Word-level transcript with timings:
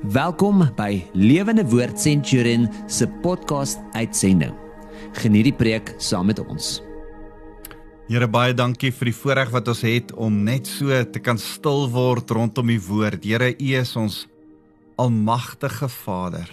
Welkom 0.00 0.62
by 0.78 1.02
Lewende 1.12 1.60
Woord 1.68 2.00
Centurion 2.00 2.62
se 2.88 3.04
podcast 3.20 3.76
uitsending. 3.92 4.54
Geniet 5.20 5.50
die 5.50 5.52
preek 5.52 5.90
saam 6.00 6.30
met 6.30 6.38
ons. 6.40 6.78
Here 8.08 8.24
baie 8.24 8.54
dankie 8.56 8.88
vir 8.96 9.10
die 9.10 9.14
voorreg 9.18 9.52
wat 9.52 9.68
ons 9.68 9.82
het 9.84 10.14
om 10.16 10.38
net 10.46 10.70
so 10.72 10.88
te 11.04 11.20
kan 11.20 11.36
stil 11.36 11.84
word 11.92 12.32
rondom 12.32 12.72
u 12.72 12.78
woord. 12.86 13.26
Here, 13.28 13.50
u 13.52 13.68
is 13.76 13.92
ons 14.00 14.22
almagtige 14.96 15.90
Vader. 15.92 16.48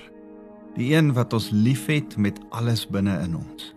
Die 0.76 0.92
een 0.92 1.14
wat 1.16 1.32
ons 1.32 1.48
liefhet 1.56 2.18
met 2.20 2.44
alles 2.52 2.84
binne 2.84 3.16
in 3.24 3.40
ons. 3.40 3.72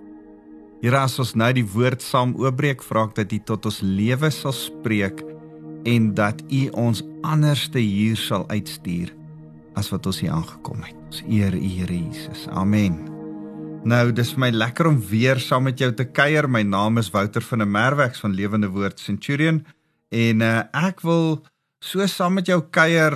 Here, 0.82 0.98
as 0.98 1.14
ons 1.22 1.36
nou 1.38 1.52
die 1.54 1.66
woord 1.76 2.02
saam 2.02 2.34
oopbreek, 2.42 2.82
vra 2.82 3.06
ek 3.06 3.14
dat 3.22 3.38
u 3.38 3.40
tot 3.54 3.70
ons 3.70 3.80
lewe 3.86 4.34
sal 4.34 4.56
spreek 4.66 5.22
en 5.86 6.10
dat 6.18 6.42
u 6.50 6.66
ons 6.74 7.06
anderste 7.22 7.78
hier 7.78 8.18
sal 8.18 8.50
uitstuur 8.50 9.14
as 9.78 9.90
wat 9.92 10.06
ons 10.06 10.20
hier 10.20 10.32
aangekom 10.34 10.82
het. 10.82 10.96
Ons 11.10 11.22
eer 11.28 11.54
U 11.54 11.62
Here 11.62 11.96
Jesus. 11.96 12.46
Amen. 12.48 12.98
Nou, 13.84 14.10
dis 14.12 14.34
vir 14.34 14.42
my 14.44 14.50
lekker 14.52 14.90
om 14.90 14.98
weer 15.08 15.40
saam 15.40 15.64
met 15.68 15.80
jou 15.80 15.88
te 15.96 16.04
kuier. 16.04 16.48
My 16.50 16.62
naam 16.62 17.00
is 17.00 17.08
Wouter 17.14 17.40
van 17.40 17.62
der 17.62 17.70
Merwe 17.70 18.10
van 18.20 18.34
Lewende 18.36 18.68
Woord 18.68 19.00
Centurion 19.00 19.62
en 20.10 20.42
uh, 20.42 20.66
ek 20.76 21.00
wil 21.06 21.38
so 21.80 22.04
saam 22.06 22.36
met 22.36 22.50
jou 22.50 22.60
kuier 22.74 23.14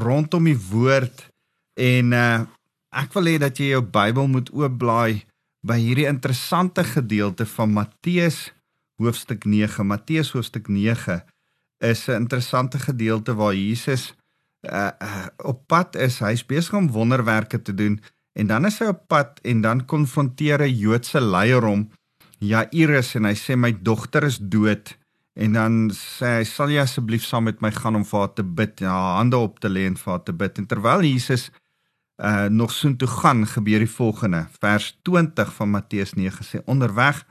rondom 0.00 0.46
die 0.48 0.56
woord 0.70 1.26
en 1.76 2.14
uh, 2.16 2.46
ek 2.96 3.12
wil 3.12 3.28
hê 3.28 3.36
dat 3.42 3.58
jy 3.60 3.74
jou 3.74 3.82
Bybel 3.82 4.30
moet 4.32 4.48
oopblaai 4.54 5.26
by 5.66 5.76
hierdie 5.82 6.08
interessante 6.08 6.84
gedeelte 6.86 7.44
van 7.56 7.74
Matteus 7.74 8.46
hoofstuk 9.02 9.44
9. 9.44 9.84
Matteus 9.84 10.32
hoofstuk 10.32 10.70
9 10.72 11.20
is 11.84 12.08
'n 12.08 12.24
interessante 12.24 12.78
gedeelte 12.78 13.34
waar 13.34 13.54
Jesus 13.54 14.14
uh, 14.72 15.26
op 15.44 15.66
pad 15.66 15.96
is, 15.96 16.18
hy's 16.18 16.46
besig 16.46 16.74
om 16.74 16.90
wonderwerke 16.90 17.62
te 17.62 17.74
doen 17.74 18.00
en 18.32 18.46
dan 18.46 18.66
is 18.66 18.78
hy 18.78 18.86
op 18.92 19.06
pad 19.08 19.40
en 19.42 19.60
dan 19.60 19.84
konfronteer 19.86 20.62
'n 20.62 20.76
Joodse 20.76 21.20
leier 21.20 21.62
hom 21.62 21.88
Jairus 22.38 23.14
en 23.16 23.24
hy 23.24 23.34
sê 23.34 23.56
my 23.56 23.72
dogter 23.72 24.24
is 24.24 24.38
dood 24.38 24.92
en 25.36 25.52
dan 25.52 25.76
sê 25.92 26.38
hy 26.38 26.44
sal 26.48 26.72
jy 26.72 26.80
asseblief 26.80 27.24
saam 27.24 27.46
met 27.48 27.60
my 27.64 27.70
gaan 27.74 27.96
om 27.98 28.04
vir 28.08 28.22
haar 28.22 28.34
te 28.36 28.44
bid, 28.44 28.80
ja, 28.80 28.96
hande 29.18 29.36
op 29.36 29.60
te 29.60 29.68
lê 29.68 29.84
en 29.88 29.96
vir 30.00 30.12
haar 30.14 30.24
te 30.24 30.32
bid. 30.32 30.58
En 30.58 30.66
terwyl 30.66 31.04
Jesus 31.04 31.50
uh 32.16 32.48
nog 32.48 32.72
soontoe 32.72 33.08
gaan, 33.08 33.44
gebeur 33.44 33.82
die 33.84 33.92
volgende. 33.92 34.46
Vers 34.60 34.94
20 35.04 35.50
van 35.52 35.70
Matteus 35.70 36.14
9 36.16 36.44
sê 36.48 36.62
onderweg 36.64 37.26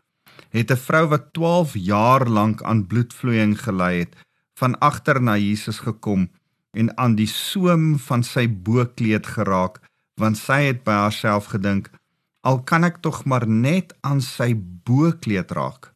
het 0.53 0.71
'n 0.71 0.77
vrou 0.77 1.07
wat 1.07 1.33
12 1.33 1.73
jaar 1.73 2.27
lank 2.29 2.61
aan 2.61 2.85
bloedvloeiing 2.87 3.57
gely 3.57 3.99
het, 3.99 4.13
van 4.53 4.77
agter 4.79 5.21
na 5.21 5.37
Jesus 5.37 5.79
gekom 5.79 6.29
en 6.75 6.91
aan 7.01 7.15
die 7.19 7.29
soem 7.31 7.95
van 8.07 8.23
sy 8.23 8.45
bokkleed 8.47 9.27
geraak 9.37 9.81
want 10.21 10.39
sy 10.39 10.61
het 10.69 10.83
by 10.87 10.99
haarself 11.05 11.51
gedink 11.55 11.89
al 12.45 12.61
kan 12.69 12.85
ek 12.87 13.01
tog 13.05 13.23
maar 13.25 13.47
net 13.47 13.95
aan 14.05 14.21
sy 14.21 14.53
bokkleed 14.87 15.51
raak 15.57 15.91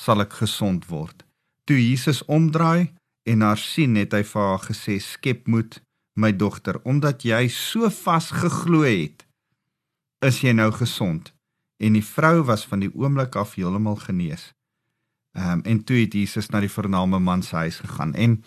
sal 0.00 0.20
ek 0.24 0.34
gesond 0.42 0.88
word. 0.90 1.22
Toe 1.64 1.78
Jesus 1.78 2.22
omdraai 2.28 2.92
en 3.30 3.44
haar 3.46 3.60
sien 3.60 3.96
het 3.96 4.12
hy 4.12 4.22
vir 4.26 4.48
haar 4.50 4.64
gesê 4.66 4.98
skep 5.00 5.46
moed 5.48 5.78
my 6.20 6.30
dogter 6.36 6.80
omdat 6.84 7.24
jy 7.26 7.46
so 7.50 7.88
vas 8.04 8.30
geglo 8.34 8.84
het. 8.84 9.24
Is 10.24 10.42
jy 10.44 10.52
nou 10.56 10.70
gesond? 10.74 11.32
En 11.82 11.96
die 11.96 12.04
vrou 12.04 12.44
was 12.50 12.66
van 12.68 12.84
die 12.84 12.92
oomblik 12.92 13.36
af 13.36 13.56
heeltemal 13.58 13.96
genees. 14.04 14.52
Um, 15.34 15.64
en 15.66 15.82
toe 15.84 16.04
het 16.04 16.14
Jesus 16.14 16.50
na 16.52 16.60
die 16.62 16.70
vername 16.70 17.18
man 17.18 17.42
se 17.42 17.56
huis 17.56 17.80
gegaan 17.82 18.14
en 18.14 18.38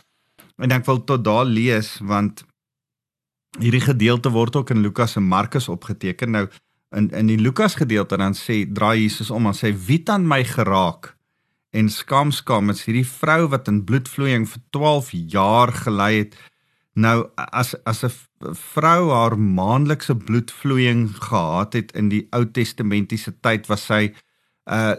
En 0.58 0.74
ek 0.74 0.86
wil 0.86 1.04
tot 1.06 1.24
daar 1.24 1.46
lees 1.46 1.98
want 2.02 2.46
hierdie 3.62 3.82
gedeelte 3.82 4.30
word 4.34 4.56
ook 4.56 4.74
in 4.74 4.82
Lukas 4.82 5.16
en 5.16 5.28
Markus 5.30 5.70
opgeteken. 5.70 6.34
Nou 6.34 6.48
in 6.96 7.10
in 7.12 7.28
die 7.28 7.40
Lukas 7.40 7.76
gedeelte 7.76 8.18
dan 8.18 8.34
sê 8.34 8.64
draai 8.66 9.02
Jesus 9.02 9.32
om 9.32 9.48
en 9.50 9.58
sê 9.58 9.74
wie 9.74 10.00
het 10.00 10.10
aan 10.10 10.28
my 10.28 10.44
geraak? 10.44 11.16
En 11.76 11.90
skam 11.90 12.32
skam 12.32 12.70
is 12.70 12.86
hierdie 12.88 13.08
vrou 13.08 13.48
wat 13.52 13.68
in 13.68 13.84
bloedvloeiing 13.86 14.48
vir 14.50 14.62
12 14.70 15.12
jaar 15.34 15.74
gelei 15.74 16.14
het. 16.18 16.38
Nou 16.96 17.30
as 17.36 17.76
as 17.86 18.04
'n 18.04 18.12
vrou 18.54 19.12
haar 19.12 19.38
maandelikse 19.40 20.16
bloedvloeiing 20.16 21.10
gehad 21.16 21.74
het 21.74 21.92
in 21.92 22.10
die 22.10 22.28
Ou 22.32 22.46
Testamentiese 22.46 23.34
tyd 23.42 23.68
was 23.68 23.86
sy 23.86 24.14
uh 24.68 24.96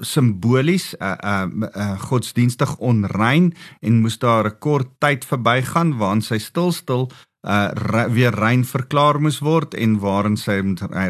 simbolies 0.00 0.94
uh, 1.00 1.16
uh 1.22 1.68
uh 1.76 2.00
godsdienstig 2.00 2.76
onrein 2.78 3.52
en 3.80 4.00
moes 4.00 4.18
daar 4.18 4.46
'n 4.46 4.58
kort 4.58 4.88
tyd 4.98 5.24
verbygaan 5.24 5.98
waarin 5.98 6.22
sy 6.22 6.38
stil 6.38 6.72
stil 6.72 7.10
uh 7.42 7.70
weer 8.08 8.34
rein 8.34 8.64
verklaar 8.64 9.20
moes 9.20 9.40
word 9.40 9.74
en 9.74 9.98
waarin 9.98 10.36
sy 10.36 10.60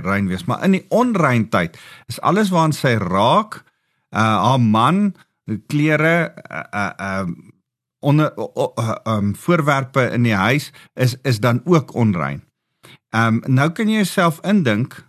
rein 0.03 0.29
wees 0.29 0.45
maar 0.45 0.65
in 0.65 0.73
die 0.73 0.87
onrein 0.89 1.49
tyd 1.49 1.79
is 2.09 2.21
alles 2.21 2.51
waaraan 2.51 2.73
sy 2.73 2.95
raak 2.97 3.65
uh 4.11 4.39
haar 4.49 4.61
man 4.61 5.15
klere 5.67 6.35
uh 6.51 6.63
uh, 6.73 6.93
uh 6.99 7.27
onder 8.03 8.33
uh, 8.37 8.67
uh, 8.75 8.95
um 9.05 9.37
voorwerpe 9.37 10.11
in 10.11 10.23
die 10.23 10.35
huis 10.35 10.73
is 10.95 11.17
is 11.23 11.41
dan 11.41 11.61
ook 11.65 11.95
onrein. 11.95 12.43
Um 13.11 13.43
nou 13.47 13.71
kan 13.71 13.89
jy 13.89 14.03
jouself 14.03 14.41
indink 14.43 15.07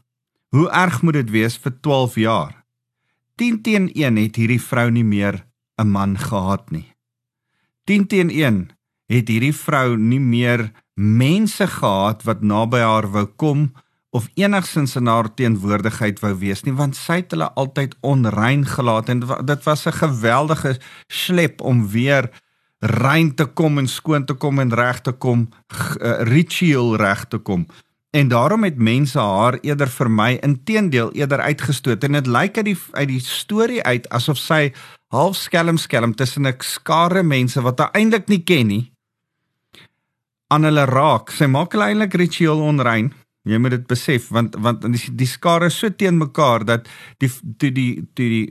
hoe 0.48 0.70
erg 0.70 1.02
moet 1.02 1.14
dit 1.14 1.30
wees 1.30 1.58
vir 1.58 1.74
12 1.82 2.16
jaar? 2.16 2.63
10 3.36 3.62
teen 3.62 3.90
1 3.94 4.16
het 4.18 4.36
hierdie 4.36 4.62
vrou 4.62 4.90
nie 4.92 5.04
meer 5.04 5.46
'n 5.82 5.88
man 5.88 6.18
gehad 6.18 6.72
nie. 6.72 6.94
10 7.86 8.08
teen 8.08 8.30
1 8.30 8.70
het 9.08 9.28
hierdie 9.28 9.56
vrou 9.56 9.98
nie 9.98 10.20
meer 10.20 10.72
mense 10.96 11.68
gehad 11.68 12.24
wat 12.24 12.42
naby 12.42 12.80
haar 12.80 13.10
wou 13.12 13.26
kom 13.26 13.72
of 14.14 14.30
enigsins 14.38 14.96
in 14.96 15.10
haar 15.10 15.34
teenwoordigheid 15.34 16.22
wou 16.22 16.34
wees 16.38 16.62
nie 16.64 16.76
want 16.78 16.96
sy 16.96 17.24
het 17.24 17.34
hulle 17.34 17.50
altyd 17.58 17.96
onrein 18.06 18.66
gelaat 18.70 19.10
en 19.10 19.24
dit 19.26 19.64
was 19.66 19.86
'n 19.88 19.98
geweldige 19.98 20.78
slep 21.08 21.62
om 21.62 21.88
weer 21.88 22.30
rein 22.80 23.36
te 23.36 23.46
kom 23.46 23.78
en 23.78 23.88
skoon 23.88 24.26
te 24.26 24.34
kom 24.34 24.60
en 24.60 24.74
reg 24.74 25.02
te 25.02 25.12
kom 25.12 25.50
uh, 25.50 26.22
ritueel 26.22 26.96
reg 26.96 27.26
te 27.26 27.38
kom 27.38 27.66
En 28.14 28.28
daarom 28.30 28.64
het 28.64 28.78
mense 28.78 29.20
haar 29.20 29.58
eerder 29.66 29.90
vir 29.90 30.10
my 30.10 30.32
inteendeel 30.46 31.10
eerder 31.18 31.42
uitgestoot 31.42 32.04
en 32.06 32.20
dit 32.20 32.28
lyk 32.30 32.58
uit 32.58 32.68
die 32.68 32.78
uit 32.92 33.08
die 33.10 33.22
storie 33.26 33.82
uit 33.84 34.06
asof 34.14 34.38
sy 34.38 34.68
half 35.14 35.36
skelm 35.36 35.80
skelm 35.82 36.14
tussen 36.16 36.46
'n 36.48 36.54
skare 36.62 37.24
mense 37.24 37.62
wat 37.62 37.80
haar 37.80 37.90
eintlik 37.98 38.28
nie 38.30 38.44
ken 38.44 38.68
nie 38.68 38.94
aan 40.54 40.64
hulle 40.64 40.86
raak. 40.86 41.32
Sy 41.34 41.50
maak 41.50 41.74
hulle 41.74 41.90
eintlik 41.90 42.14
ritueel 42.14 42.62
onrein. 42.62 43.12
Jy 43.44 43.58
moet 43.60 43.72
dit 43.76 43.88
besef 43.88 44.30
want 44.32 44.54
want 44.56 44.86
die, 44.88 45.10
die 45.20 45.28
skare 45.28 45.70
so 45.70 45.90
teen 45.90 46.18
mekaar 46.18 46.64
dat 46.66 46.86
die 47.18 47.32
toe 47.58 47.72
die 47.76 48.06
toe 48.16 48.30
die 48.30 48.46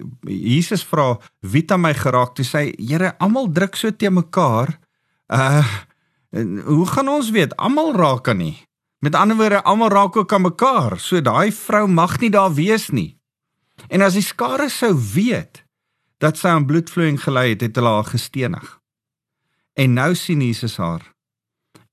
Jesus 0.51 0.85
vra 0.85 1.15
wie 1.41 1.63
het 1.63 1.79
my 1.81 1.95
geraak 1.95 2.35
toe 2.35 2.45
sê 2.45 2.67
Here 2.77 3.15
almal 3.19 3.49
druk 3.53 3.77
so 3.77 3.91
teen 3.91 4.19
mekaar. 4.19 4.79
Uh 5.33 5.65
hoe 6.67 6.87
gaan 6.87 7.09
ons 7.09 7.31
weet 7.31 7.57
almal 7.57 7.93
raak 7.97 8.29
aan 8.29 8.39
nie? 8.39 8.57
Met 9.03 9.15
ander 9.15 9.37
woorde, 9.37 9.63
almal 9.63 9.89
raak 9.89 10.17
ook 10.17 10.33
aan 10.33 10.47
mekaar. 10.47 11.01
So 11.01 11.21
daai 11.21 11.53
vrou 11.53 11.89
mag 11.91 12.21
nie 12.23 12.31
daar 12.31 12.55
wees 12.55 12.91
nie. 12.95 13.19
En 13.91 14.01
as 14.07 14.15
die 14.15 14.23
skare 14.23 14.69
sou 14.71 14.93
weet 14.95 15.65
dat 16.23 16.39
sy 16.39 16.53
aan 16.55 16.69
bloedvloeiing 16.69 17.19
gely 17.19 17.49
het, 17.51 17.65
het 17.67 17.77
hulle 17.81 17.91
haar 17.97 18.07
gestenig. 18.07 18.69
En 19.75 19.97
nou 19.99 20.15
sien 20.15 20.41
Jesus 20.41 20.77
haar. 20.79 21.03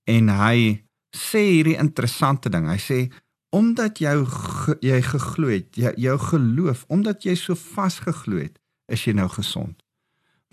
En 0.05 0.29
hy 0.29 0.85
sê 1.15 1.41
hierdie 1.47 1.79
interessante 1.81 2.51
ding. 2.53 2.67
Hy 2.69 2.77
sê 2.77 2.99
omdat 3.49 3.97
jy 4.03 4.13
jy 4.85 4.99
geglo 5.01 5.49
het, 5.49 5.73
jy, 5.73 5.95
jou 5.97 6.17
geloof, 6.27 6.83
omdat 6.93 7.25
jy 7.25 7.33
so 7.39 7.57
vasgeglo 7.57 8.37
het, 8.37 8.59
is 8.85 9.07
jy 9.07 9.15
nou 9.17 9.25
gesond. 9.33 9.81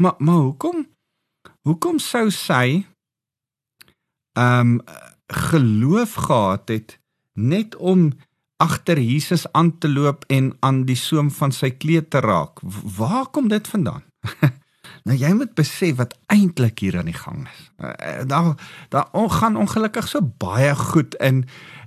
Maar 0.01 0.17
maar 0.25 0.41
hoekom? 0.49 0.87
Hoekom 1.69 2.01
sou 2.01 2.31
sy 2.33 2.87
ehm 4.37 4.81
um, 4.81 4.81
geloof 5.27 6.15
gehad 6.27 6.69
het 6.69 6.99
net 7.35 7.77
om 7.77 8.13
agter 8.57 8.99
Jesus 8.99 9.45
aan 9.53 9.79
te 9.79 9.89
loop 9.89 10.25
en 10.27 10.57
aan 10.61 10.85
die 10.89 10.97
soem 10.97 11.31
van 11.31 11.53
sy 11.53 11.71
kleed 11.77 12.11
te 12.11 12.23
raak. 12.25 12.63
Waar 12.97 13.27
kom 13.31 13.49
dit 13.53 13.69
vandaan? 13.69 14.05
nou 15.07 15.17
jy 15.19 15.33
moet 15.37 15.53
besef 15.59 15.99
wat 16.01 16.17
eintlik 16.33 16.81
hier 16.81 16.99
aan 16.99 17.11
die 17.11 17.17
gang 17.17 17.45
is. 17.51 17.65
Eh, 17.77 18.25
daar 18.27 18.55
daar 18.95 19.31
gaan 19.31 19.57
ongelukkig 19.61 20.09
so 20.09 20.25
baie 20.25 20.75
goed 20.75 21.15
in 21.21 21.45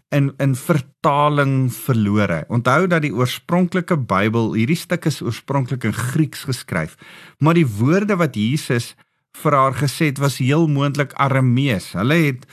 in 0.10 0.34
in 0.38 0.56
vertaling 0.56 1.74
verlore. 1.74 2.44
Onthou 2.48 2.88
dat 2.88 3.02
die 3.02 3.14
oorspronklike 3.14 3.98
Bybel, 3.98 4.54
hierdie 4.54 4.78
stuk 4.78 5.06
is 5.06 5.22
oorspronklik 5.22 5.86
in 5.86 5.94
Grieks 5.94 6.48
geskryf, 6.50 6.98
maar 7.38 7.58
die 7.58 7.68
woorde 7.68 8.18
wat 8.18 8.38
Jesus 8.38 8.96
vir 9.38 9.56
haar 9.56 9.76
gesê 9.78 10.10
het 10.10 10.18
was 10.18 10.40
heel 10.42 10.68
moontlik 10.68 11.14
Aramees. 11.14 11.94
Hulle 11.94 12.18
het 12.26 12.48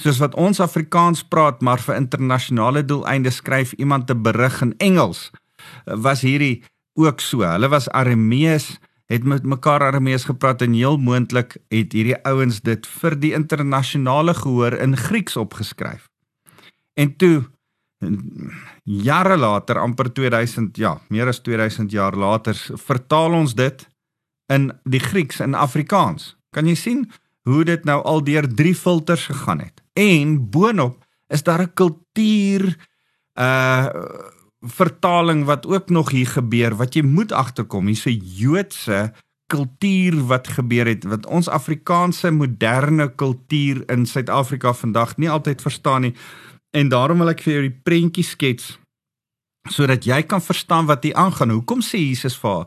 soos 0.00 0.18
wat 0.20 0.34
ons 0.34 0.60
Afrikaans 0.60 1.24
praat 1.24 1.62
maar 1.64 1.80
vir 1.80 1.96
internasionale 1.96 2.84
doeleindes 2.84 3.40
skryf 3.42 3.72
iemand 3.72 4.10
'n 4.10 4.22
berig 4.22 4.60
in 4.62 4.74
Engels 4.78 5.30
was 5.84 6.20
hierdie 6.20 6.64
ook 6.94 7.20
so. 7.20 7.42
Hulle 7.42 7.68
was 7.68 7.88
aramees 7.88 8.78
het 9.06 9.24
met 9.24 9.44
mekaar 9.46 9.82
aramees 9.82 10.24
gepraat 10.24 10.62
en 10.62 10.72
heel 10.72 10.96
moontlik 10.98 11.56
het 11.68 11.92
hierdie 11.92 12.18
ouens 12.26 12.60
dit 12.66 12.86
vir 12.86 13.14
die 13.22 13.32
internasionale 13.32 14.34
gehoor 14.34 14.72
in 14.72 14.96
Grieks 14.96 15.36
opgeskryf. 15.36 16.08
En 16.94 17.16
toe 17.16 17.44
jare 18.84 19.36
later, 19.36 19.78
amper 19.78 20.12
2000, 20.12 20.76
ja, 20.76 20.98
meer 21.08 21.30
as 21.30 21.40
2000 21.40 21.90
jaar 21.92 22.16
later, 22.16 22.58
vertaal 22.74 23.32
ons 23.32 23.54
dit 23.54 23.86
in 24.52 24.72
die 24.84 25.00
Grieks 25.00 25.40
en 25.40 25.54
Afrikaans. 25.54 26.34
Kan 26.50 26.66
jy 26.66 26.74
sien 26.74 27.06
hoe 27.46 27.64
dit 27.64 27.84
nou 27.86 28.02
al 28.02 28.24
deur 28.26 28.48
drie 28.54 28.74
filters 28.74 29.26
gegaan 29.30 29.62
het? 29.62 29.82
En 29.94 30.50
boonop 30.50 31.04
is 31.28 31.42
daar 31.42 31.62
'n 31.62 31.74
kultuur 31.74 32.76
uh 33.34 33.86
vertaling 34.66 35.44
wat 35.44 35.66
ook 35.66 35.88
nog 35.88 36.10
hier 36.10 36.26
gebeur 36.26 36.74
wat 36.76 36.94
jy 36.94 37.02
moet 37.02 37.32
agterkom. 37.32 37.86
Hier's 37.86 38.06
'n 38.06 38.22
Joodse 38.24 39.12
kultuur 39.46 40.26
wat 40.26 40.48
gebeur 40.48 40.86
het 40.86 41.04
wat 41.04 41.26
ons 41.26 41.48
Afrikaanse 41.48 42.30
moderne 42.30 43.14
kultuur 43.14 43.90
in 43.90 44.06
Suid-Afrika 44.06 44.72
vandag 44.74 45.16
nie 45.16 45.30
altyd 45.30 45.62
verstaan 45.62 46.00
nie. 46.00 46.14
En 46.70 46.88
daarom 46.88 47.18
wil 47.18 47.28
ek 47.28 47.42
vir 47.42 47.52
jou 47.52 47.62
die 47.68 47.80
prentjie 47.82 48.24
skets 48.24 48.78
sodat 49.70 50.04
jy 50.04 50.22
kan 50.22 50.42
verstaan 50.42 50.86
wat 50.86 51.02
hier 51.02 51.14
aangaan. 51.14 51.50
Hoekom 51.50 51.80
sê 51.82 51.98
Jesus 51.98 52.36
vir 52.38 52.66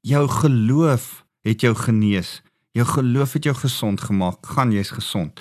jou 0.00 0.28
geloof 0.28 1.24
het 1.44 1.60
jou 1.60 1.74
genees. 1.74 2.42
Jou 2.78 2.86
geloof 2.86 3.32
het 3.32 3.44
jou 3.48 3.56
gesond 3.58 4.00
gemaak. 4.00 4.46
Gaan 4.46 4.70
jy's 4.72 4.92
gesond. 4.94 5.40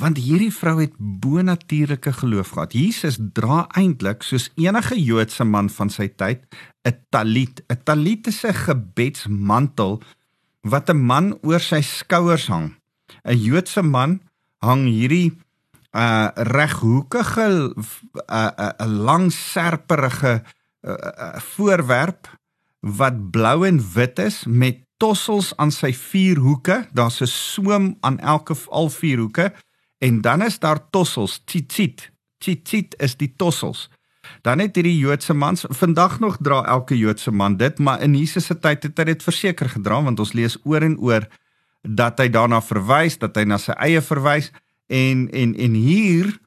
Want 0.00 0.18
hierdie 0.18 0.50
vrou 0.50 0.80
het 0.80 0.94
bonatuurlike 0.98 2.12
geloof 2.18 2.54
gehad. 2.56 2.72
Jesus 2.74 3.18
dra 3.36 3.64
eintlik 3.78 4.24
soos 4.26 4.48
enige 4.58 4.98
Joodse 4.98 5.44
man 5.46 5.70
van 5.70 5.90
sy 5.90 6.08
tyd 6.08 6.42
'n 6.82 6.96
talit. 7.10 7.62
'n 7.70 7.78
Talit 7.84 8.26
is 8.26 8.42
'n 8.44 8.54
gebedsmantel 8.66 10.02
wat 10.62 10.90
'n 10.90 10.98
man 10.98 11.38
oor 11.42 11.60
sy 11.60 11.80
skouers 11.80 12.46
hang. 12.46 12.74
'n 13.24 13.38
Joodse 13.38 13.82
man 13.82 14.20
hang 14.58 14.86
hierdie 14.86 15.38
uh 15.92 16.28
reghoekige 16.34 17.74
uh, 18.26 18.50
'n 18.50 18.82
uh, 18.82 19.04
lang 19.06 19.32
serperige 19.32 20.42
uh, 20.82 20.90
uh, 20.90 21.38
voorwerp 21.38 22.26
wat 22.80 23.30
blou 23.30 23.66
en 23.66 23.78
wit 23.94 24.18
is 24.18 24.44
met 24.46 24.83
tossels 25.04 25.52
aan 25.60 25.72
sy 25.74 25.92
vier 25.92 26.40
hoeke. 26.40 26.86
Daar's 26.96 27.20
'n 27.20 27.26
soem 27.26 27.96
aan 28.00 28.18
elke 28.18 28.56
al 28.68 28.88
vier 28.88 29.18
hoeke 29.18 29.52
en 29.98 30.20
dan 30.20 30.42
is 30.42 30.58
daar 30.58 30.90
tossels, 30.90 31.42
tzitzit. 31.44 32.12
Tzitzit 32.38 32.94
is 32.98 33.16
die 33.16 33.32
tossels. 33.36 33.90
Dan 34.42 34.58
het 34.58 34.74
hierdie 34.74 34.98
Joodse 34.98 35.34
mans 35.34 35.64
vandag 35.68 36.20
nog 36.20 36.36
dra 36.40 36.64
elke 36.64 36.98
Joodse 36.98 37.30
man 37.30 37.56
dit, 37.56 37.78
maar 37.78 38.00
in 38.02 38.14
Jesus 38.14 38.46
se 38.46 38.58
tyd 38.58 38.82
het 38.82 38.98
hy 38.98 39.04
dit 39.04 39.22
verseker 39.22 39.68
gedra 39.68 40.02
want 40.02 40.18
ons 40.18 40.32
lees 40.32 40.56
oor 40.64 40.82
en 40.82 40.98
oor 40.98 41.28
dat 41.82 42.18
hy 42.18 42.28
daarna 42.28 42.60
verwys, 42.60 43.18
dat 43.18 43.36
hy 43.36 43.44
na 43.44 43.58
sy 43.58 43.72
eie 43.72 44.00
verwys 44.00 44.50
en 44.88 45.28
en 45.32 45.54
en 45.54 45.74
hier 45.74 46.38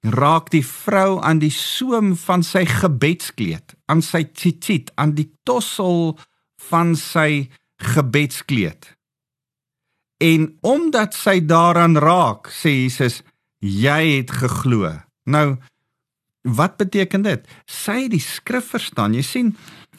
raak 0.00 0.50
die 0.50 0.64
vrou 0.66 1.20
aan 1.20 1.38
die 1.38 1.52
soem 1.52 2.16
van 2.16 2.42
sy 2.42 2.64
gebedskleed, 2.64 3.76
aan 3.86 4.02
sy 4.02 4.24
tzitzit, 4.24 4.92
aan 4.94 5.12
die 5.14 5.28
tossel 5.44 6.18
van 6.70 6.96
sy 6.96 7.50
gebedskleed. 7.80 8.94
En 10.20 10.58
omdat 10.60 11.16
sy 11.16 11.40
daaraan 11.40 11.96
raak, 11.96 12.50
sê 12.52 12.74
Jesus, 12.84 13.22
jy 13.64 14.20
het 14.20 14.32
geglo. 14.42 14.92
Nou 15.24 15.56
wat 16.42 16.76
beteken 16.80 17.24
dit? 17.24 17.44
Sy 17.68 18.08
die 18.12 18.22
skrif 18.24 18.70
verstaan. 18.72 19.16
Jy 19.16 19.24
sien 19.24 19.48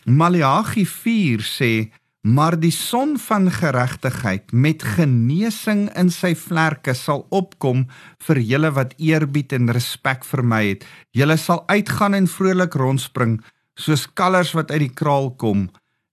Maleagi 0.05 0.85
4 0.89 1.45
sê 1.45 1.73
maar 2.21 2.53
die 2.59 2.73
son 2.73 3.15
van 3.17 3.49
geregtigheid 3.49 4.51
met 4.53 4.83
genesing 4.85 5.87
in 5.97 6.11
sy 6.13 6.35
vlerke 6.37 6.93
sal 6.93 7.23
opkom 7.33 7.87
vir 8.21 8.41
julle 8.45 8.69
wat 8.77 8.93
eerbied 9.01 9.55
en 9.57 9.73
respek 9.73 10.25
vir 10.29 10.43
my 10.45 10.61
het. 10.67 10.85
Julle 11.17 11.37
sal 11.41 11.63
uitgaan 11.67 12.13
en 12.13 12.29
vrolik 12.29 12.77
rondspring 12.77 13.39
soos 13.73 14.05
kalvers 14.05 14.53
wat 14.53 14.69
uit 14.69 14.85
die 14.85 14.93
kraal 14.93 15.31
kom. 15.33 15.69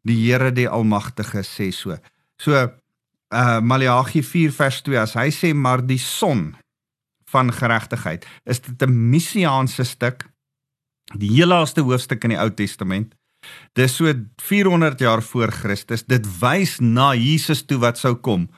Die 0.08 0.16
Here 0.24 0.50
die 0.52 0.68
Almagtige 0.68 1.44
sê 1.44 1.70
so. 1.72 1.98
So 2.40 2.54
uh 2.54 3.60
Maleagi 3.60 4.22
4 4.24 4.54
vers 4.56 4.80
2 4.86 5.02
as 5.02 5.14
hy 5.18 5.28
sê 5.34 5.52
maar 5.54 5.82
die 5.84 6.00
son 6.00 6.56
van 7.28 7.52
geregtigheid 7.52 8.24
is 8.48 8.60
dit 8.64 8.82
'n 8.82 9.10
messiaanse 9.10 9.84
stuk 9.84 10.24
die 11.12 11.28
heel 11.36 11.52
laaste 11.52 11.84
hoofstuk 11.84 12.24
in 12.24 12.32
die 12.32 12.40
Ou 12.40 12.48
Testament 12.48 13.12
Dis 13.72 13.96
so 13.96 14.12
400 14.42 14.98
jaar 15.00 15.22
voor 15.22 15.52
Christus. 15.52 16.04
Dit 16.04 16.26
wys 16.40 16.78
na 16.80 17.14
Jesus 17.14 17.64
toe 17.66 17.78
wat 17.82 17.98
sou 17.98 18.14
kom. 18.14 18.48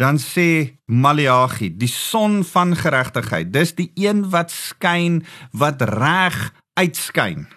Dan 0.00 0.20
sê 0.22 0.78
Maleagi, 0.86 1.72
die 1.76 1.90
son 1.90 2.40
van 2.46 2.76
geregtigheid. 2.76 3.50
Dis 3.52 3.74
die 3.76 3.90
een 3.98 4.24
wat 4.32 4.52
skyn, 4.54 5.20
wat 5.52 5.82
reg 5.82 6.38
uitskyn. 6.78 7.48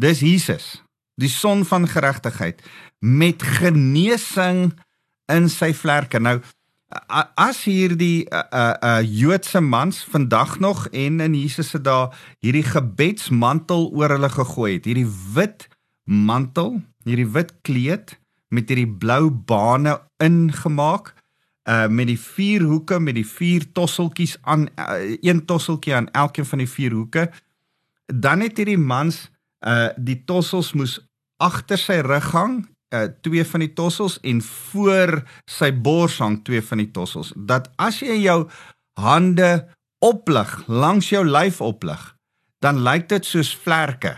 Dis 0.00 0.22
Jesus, 0.24 0.82
die 1.16 1.32
son 1.32 1.64
van 1.64 1.88
geregtigheid 1.88 2.62
met 3.00 3.42
genesing 3.42 4.72
in 5.32 5.48
sy 5.52 5.72
vlerke. 5.74 6.20
Nou 6.20 6.40
as 7.34 7.64
hierdie 7.66 8.26
'n 8.30 8.44
uh, 8.54 8.74
uh, 8.82 9.02
Joodse 9.02 9.60
mans 9.60 10.04
vandag 10.04 10.58
nog 10.58 10.88
en 10.88 11.20
in 11.20 11.34
Jesus 11.34 11.70
se 11.70 11.80
dae 11.80 12.10
hierdie 12.40 12.62
gebedsmantel 12.62 13.90
oor 13.90 14.10
hulle 14.10 14.28
gegooi 14.28 14.74
het, 14.74 14.84
hierdie 14.84 15.10
wit 15.34 15.68
mantel, 16.04 16.82
hierdie 17.04 17.26
wit 17.26 17.52
kleed 17.62 18.18
met 18.48 18.68
hierdie 18.68 18.88
blou 18.88 19.30
bane 19.30 19.98
ingemaak, 20.22 21.14
uh 21.66 21.88
met 21.88 22.06
die 22.06 22.20
vier 22.20 22.62
hoeke 22.62 23.00
met 23.00 23.14
die 23.18 23.26
vier 23.26 23.64
tosseltjies 23.74 24.36
aan 24.42 24.68
uh, 24.78 25.16
een 25.20 25.44
tosseltjie 25.44 25.94
aan 25.94 26.10
elkeen 26.10 26.46
van 26.46 26.58
die 26.62 26.70
vier 26.70 26.92
hoeke. 26.92 27.30
Dan 28.06 28.40
het 28.40 28.56
hierdie 28.56 28.78
mans 28.78 29.30
uh 29.66 29.90
die 29.96 30.20
tossels 30.28 30.72
moes 30.78 30.98
agter 31.42 31.80
sy 31.80 32.00
rug 32.06 32.30
hang, 32.32 32.60
uh 32.94 33.08
twee 33.24 33.44
van 33.44 33.64
die 33.64 33.72
tossels 33.74 34.18
en 34.22 34.40
voor 34.44 35.18
sy 35.50 35.72
bors 35.72 36.20
hang 36.22 36.40
twee 36.46 36.62
van 36.62 36.84
die 36.84 36.90
tossels. 36.94 37.32
Dat 37.36 37.68
as 37.82 38.00
jy 38.04 38.20
jou 38.22 38.44
hande 39.00 39.66
oplig, 40.04 40.52
langs 40.68 41.10
jou 41.10 41.24
lyf 41.26 41.60
oplig, 41.60 42.00
dan 42.64 42.80
lyk 42.84 43.08
dit 43.10 43.26
soos 43.26 43.52
vlerke. 43.56 44.16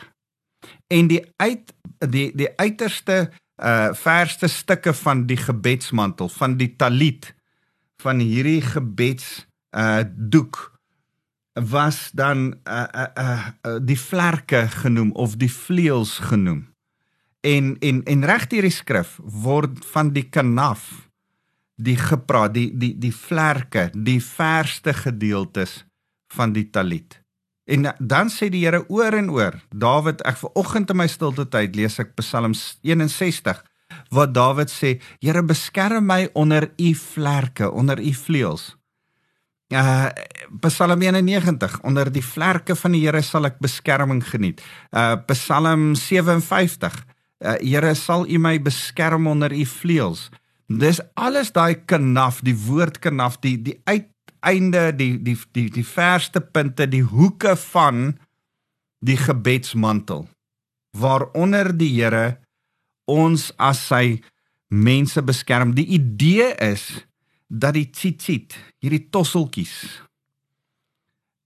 En 0.93 1.09
die 1.11 1.23
uit 1.43 1.75
die 1.99 2.31
die 2.37 2.51
uiterste 2.61 3.29
uh 3.59 3.91
verste 3.99 4.47
stukke 4.47 4.93
van 4.95 5.27
die 5.27 5.39
gebedsmantel 5.41 6.29
van 6.31 6.55
die 6.61 6.77
talit 6.79 7.33
van 8.03 8.21
hierdie 8.23 8.63
gebeds 8.63 9.49
uh 9.75 10.05
doek 10.07 10.78
was 11.61 12.11
dan 12.13 12.55
uh 12.65 12.87
uh, 12.95 13.07
uh, 13.19 13.77
die 13.83 13.99
vlerke 13.99 14.69
genoem 14.69 15.13
of 15.13 15.37
die 15.37 15.53
vleuels 15.53 16.19
genoem. 16.19 16.67
En 17.41 17.77
en 17.79 18.03
en 18.05 18.25
reg 18.25 18.47
deur 18.47 18.67
die 18.67 18.75
skrif 18.75 19.19
word 19.23 19.85
van 19.93 20.13
die 20.13 20.29
kanaf 20.29 21.09
die 21.75 21.97
gepraat 21.97 22.55
die 22.55 22.71
die 22.75 22.95
die 22.99 23.15
vlerke 23.15 23.89
die 23.95 24.21
verste 24.23 24.95
gedeeltes 24.95 25.85
van 26.35 26.53
die 26.53 26.71
talit. 26.71 27.21
En 27.69 27.85
dan 27.99 28.31
sê 28.33 28.49
die 28.49 28.65
Here 28.65 28.81
oor 28.89 29.13
en 29.13 29.29
oor, 29.31 29.59
Dawid, 29.69 30.23
ek 30.25 30.39
ver 30.41 30.55
oggend 30.57 30.89
in 30.91 30.97
my 30.97 31.07
stilte 31.11 31.45
tyd 31.53 31.77
lees 31.77 31.99
ek 32.01 32.15
Psalm 32.17 32.55
61 32.57 33.61
waar 34.09 34.31
Dawid 34.33 34.73
sê, 34.73 34.97
Here 35.21 35.43
beskerm 35.45 36.09
my 36.09 36.31
onder 36.33 36.71
u 36.81 36.95
vlerke, 36.97 37.69
onder 37.71 38.01
u 38.01 38.13
vleuels. 38.17 38.78
Uh 39.69 40.09
Psalm 40.63 41.03
91 41.03 41.81
onder 41.85 42.09
die 42.13 42.25
vlerke 42.25 42.77
van 42.77 42.95
die 42.97 43.03
Here 43.05 43.21
sal 43.23 43.45
ek 43.51 43.59
beskerming 43.61 44.23
geniet. 44.25 44.63
Uh 44.91 45.19
Psalm 45.29 45.95
57 45.95 46.95
uh 47.45 47.57
Here 47.61 47.95
sal 47.95 48.25
u 48.25 48.39
my 48.39 48.57
beskerm 48.63 49.29
onder 49.29 49.53
u 49.53 49.65
vleuels. 49.67 50.31
Dis 50.69 51.01
alles 51.17 51.53
daai 51.53 51.85
kanaf, 51.85 52.41
die 52.45 52.57
woord 52.57 52.99
kanaf, 53.05 53.39
die 53.45 53.57
die 53.63 53.81
uit 53.85 54.09
einde 54.41 54.93
die 54.97 55.19
die 55.23 55.37
die 55.53 55.69
die 55.71 55.85
verste 55.85 56.41
punte 56.41 56.87
die 56.89 57.03
hoeke 57.03 57.57
van 57.57 58.19
die 59.05 59.17
gebedsmantel 59.17 60.27
waaronder 60.97 61.73
die 61.77 61.91
Here 61.97 62.39
ons 63.09 63.51
as 63.57 63.81
sy 63.89 64.21
mense 64.69 65.23
beskerm 65.23 65.75
die 65.75 65.87
idee 65.99 66.53
is 66.65 67.05
dat 67.49 67.75
die 67.75 67.89
tzitzit 67.91 68.57
hierdie 68.79 69.09
tosseltjies 69.11 69.75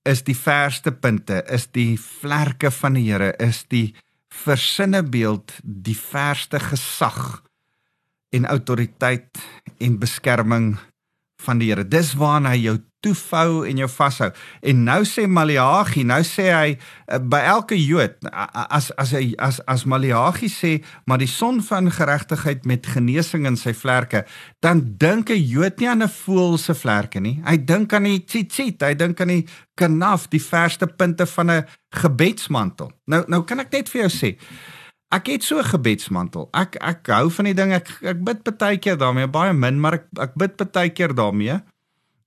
is 0.09 0.25
die 0.27 0.37
verste 0.37 0.93
punte 0.93 1.43
is 1.55 1.69
die 1.71 1.95
vlerke 1.99 2.71
van 2.75 2.99
die 2.99 3.07
Here 3.11 3.33
is 3.39 3.63
die 3.71 3.95
versinne 4.33 5.03
beeld 5.03 5.55
die 5.63 5.97
verste 5.97 6.59
gesag 6.61 7.43
en 8.33 8.49
autoriteit 8.49 9.39
en 9.79 9.99
beskerming 10.01 10.73
van 11.45 11.61
die 11.61 11.71
Here. 11.71 11.85
Dis 11.85 12.15
waarna 12.19 12.55
hy 12.55 12.63
jou 12.65 12.79
toefou 13.03 13.63
en 13.69 13.83
jou 13.83 13.89
vashou. 13.91 14.31
En 14.63 14.83
nou 14.87 15.01
sê 15.09 15.27
Maleagi, 15.27 16.05
nou 16.09 16.21
sê 16.27 16.49
hy 16.53 16.75
uh, 16.75 17.19
by 17.19 17.43
elke 17.53 17.77
Jood 17.79 18.29
as 18.31 18.91
as 19.01 19.15
hy 19.17 19.33
as 19.43 19.61
as 19.71 19.85
Maleagi 19.89 20.51
sê, 20.53 20.73
maar 21.07 21.23
die 21.23 21.31
son 21.31 21.61
van 21.67 21.91
geregtigheid 21.93 22.67
met 22.69 22.87
genesing 22.95 23.49
in 23.51 23.59
sy 23.61 23.75
vlerke, 23.77 24.25
dan 24.63 24.85
dink 24.99 25.31
'n 25.31 25.43
Jood 25.43 25.81
nie 25.81 25.89
aan 25.89 26.03
'n 26.03 26.09
voël 26.25 26.59
se 26.59 26.75
vlerke 26.75 27.21
nie. 27.21 27.41
Hy 27.45 27.57
dink 27.57 27.93
aan 27.93 28.05
die 28.05 28.25
tzitzit, 28.25 28.83
hy 28.83 28.95
dink 28.95 29.21
aan 29.21 29.35
die 29.35 29.47
kanaf, 29.75 30.29
die 30.29 30.43
verste 30.43 30.87
punte 30.87 31.27
van 31.27 31.51
'n 31.51 31.67
gebedsmantel. 31.91 32.93
Nou 33.07 33.25
nou 33.29 33.43
kan 33.45 33.61
ek 33.61 33.73
net 33.73 33.89
vir 33.89 34.03
jou 34.03 34.11
sê 34.11 34.37
Ek 35.13 35.27
het 35.29 35.45
so 35.45 35.59
'n 35.59 35.65
gebedsmantel. 35.65 36.49
Ek 36.53 36.77
ek 36.81 37.07
hou 37.07 37.31
van 37.31 37.45
die 37.45 37.55
ding. 37.55 37.73
Ek 37.73 37.89
ek 38.03 38.25
bid 38.25 38.59
baie 38.59 38.79
keer 38.79 38.97
daarmee, 38.97 39.29
baie 39.29 39.53
min, 39.53 39.81
maar 39.81 39.93
ek 39.93 40.07
ek 40.19 40.35
bid 40.35 40.73
baie 40.73 40.89
keer 40.89 41.15
daarmee. 41.15 41.61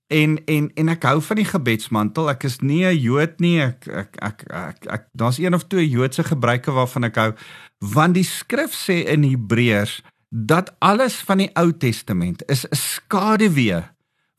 En 0.06 0.36
en 0.44 0.70
en 0.74 0.88
ek 0.88 1.02
hou 1.02 1.18
van 1.28 1.40
die 1.40 1.48
gebedsmantel. 1.48 2.30
Ek 2.30 2.44
is 2.46 2.60
nie 2.60 2.84
'n 2.86 2.94
Jood 2.94 3.40
nie. 3.40 3.60
Ek 3.60 3.86
ek 3.86 4.16
ek 4.22 4.44
ek, 4.50 4.86
ek 4.86 5.08
daar's 5.12 5.38
een 5.38 5.54
of 5.54 5.66
twee 5.66 5.88
Joodse 5.88 6.24
gebruike 6.24 6.70
waarvan 6.70 7.04
ek 7.04 7.16
hou. 7.16 7.32
Want 7.80 8.14
die 8.14 8.24
skrif 8.24 8.70
sê 8.70 9.04
in 9.06 9.22
Hebreërs 9.22 10.02
dat 10.30 10.74
alles 10.78 11.16
van 11.16 11.38
die 11.38 11.50
Ou 11.54 11.72
Testament 11.72 12.42
is 12.46 12.64
'n 12.64 12.76
skaduwee 12.76 13.82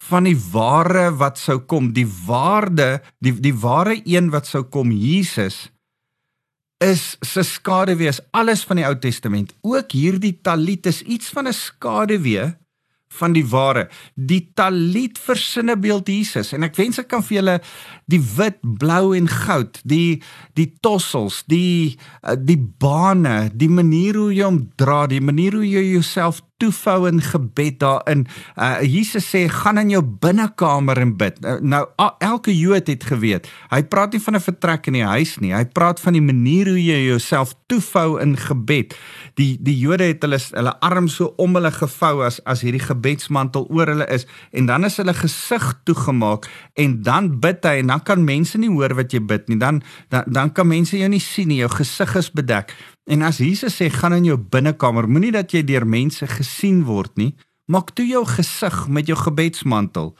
van 0.07 0.23
die 0.23 0.37
ware 0.51 1.15
wat 1.17 1.37
sou 1.37 1.59
kom, 1.59 1.93
die 1.93 2.07
waarde, 2.25 3.01
die 3.19 3.33
die 3.33 3.55
ware 3.55 4.01
een 4.05 4.29
wat 4.29 4.47
sou 4.47 4.63
kom, 4.63 4.91
Jesus 4.91 5.71
is 6.77 7.17
se 7.21 7.43
skaduwee 7.43 8.07
is 8.07 8.21
alles 8.31 8.63
van 8.63 8.75
die 8.75 8.85
Ou 8.85 8.95
Testament. 8.99 9.53
Ook 9.61 9.91
hierdie 9.91 10.39
talit 10.41 10.85
is 10.85 11.01
iets 11.01 11.29
van 11.29 11.47
'n 11.47 11.53
skaduwee 11.53 12.55
van 13.19 13.35
die 13.35 13.45
ware. 13.51 13.87
Die 14.15 14.41
talit 14.57 15.19
versinne 15.21 15.77
beeld 15.79 16.09
Jesus 16.11 16.53
en 16.55 16.67
ek 16.67 16.77
wens 16.79 16.99
ek 17.01 17.09
kan 17.11 17.25
vir 17.25 17.39
julle 17.39 17.57
die 18.07 18.21
wit, 18.37 18.59
blou 18.79 19.13
en 19.17 19.27
goud, 19.27 19.81
die 19.83 20.21
die 20.57 20.69
tossels, 20.81 21.43
die 21.51 21.97
eh, 22.23 22.37
die 22.37 22.57
bane, 22.57 23.49
die 23.53 23.71
manier 23.71 24.17
hoe 24.19 24.31
jy 24.33 24.45
hom 24.47 24.61
dra, 24.79 25.05
die 25.11 25.23
manier 25.23 25.59
hoe 25.59 25.67
jy 25.67 25.83
jouself 25.97 26.41
toefou 26.57 27.07
in 27.07 27.21
gebed 27.21 27.79
daarin. 27.79 28.25
Uh, 28.55 28.81
Jesus 28.81 29.29
sê 29.29 29.45
gaan 29.51 29.77
in 29.81 29.91
jou 29.93 30.01
binnekamer 30.03 30.97
en 31.01 31.13
bid. 31.17 31.37
Uh, 31.45 31.57
nou 31.61 31.83
elke 32.23 32.53
Jood 32.55 32.89
het 32.89 33.05
geweet. 33.07 33.47
Hy 33.69 33.83
praat 33.89 34.15
nie 34.15 34.21
van 34.23 34.35
'n 34.35 34.43
vertrek 34.43 34.87
in 34.87 34.93
die 34.93 35.05
huis 35.05 35.37
nie. 35.39 35.53
Hy 35.53 35.65
praat 35.65 35.99
van 35.99 36.13
die 36.13 36.21
manier 36.21 36.67
hoe 36.67 36.81
jy 36.81 37.07
jouself 37.07 37.53
toefou 37.67 38.19
in 38.21 38.37
gebed. 38.37 38.95
Die 39.35 39.57
die 39.61 39.77
Jode 39.77 40.03
het 40.03 40.21
hulle 40.21 40.39
hulle 40.39 40.73
arm 40.79 41.07
so 41.07 41.33
om 41.37 41.55
hulle 41.55 41.71
gevou 41.71 42.25
as 42.25 42.41
as 42.45 42.61
hierdie 42.61 42.83
gebedsmantel 42.83 43.67
oor 43.69 43.87
hulle 43.87 44.07
is 44.09 44.25
en 44.51 44.65
dan 44.65 44.85
is 44.85 44.97
hulle 44.97 45.13
gesig 45.13 45.73
toegemaak 45.83 46.49
en 46.75 47.01
dan 47.01 47.39
bid 47.39 47.63
hy 47.63 47.79
en 47.79 47.87
dan 47.87 48.03
kan 48.03 48.23
mense 48.23 48.57
nie 48.57 48.69
hoor 48.69 48.95
wat 48.95 49.11
jy 49.13 49.19
bid 49.19 49.47
nie. 49.47 49.57
Dan 49.57 49.81
dan, 50.09 50.23
dan 50.27 50.51
kan 50.51 50.67
mense 50.67 50.97
jou 50.97 51.09
nie 51.09 51.19
sien 51.19 51.47
nie. 51.47 51.61
Jou 51.61 51.69
gesig 51.69 52.15
is 52.15 52.31
bedek. 52.31 52.73
En 53.07 53.23
as 53.23 53.39
Jesus 53.39 53.77
sê 53.79 53.87
gaan 53.91 54.17
in 54.17 54.27
jou 54.27 54.37
binnekamer, 54.37 55.07
moenie 55.07 55.31
dat 55.31 55.53
jy 55.55 55.63
deur 55.67 55.87
mense 55.87 56.27
gesien 56.27 56.83
word 56.87 57.13
nie. 57.19 57.31
Maak 57.71 57.93
toe 57.95 58.05
jou 58.07 58.23
gesig 58.27 58.87
met 58.91 59.07
jou 59.07 59.17
gebedsmantel 59.19 60.11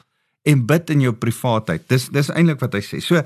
en 0.48 0.64
bid 0.68 0.92
in 0.94 1.04
jou 1.04 1.12
privaatheid. 1.12 1.84
Dis 1.92 2.08
dis 2.12 2.30
eintlik 2.32 2.62
wat 2.64 2.78
hy 2.78 2.82
sê. 2.84 3.00
So 3.04 3.20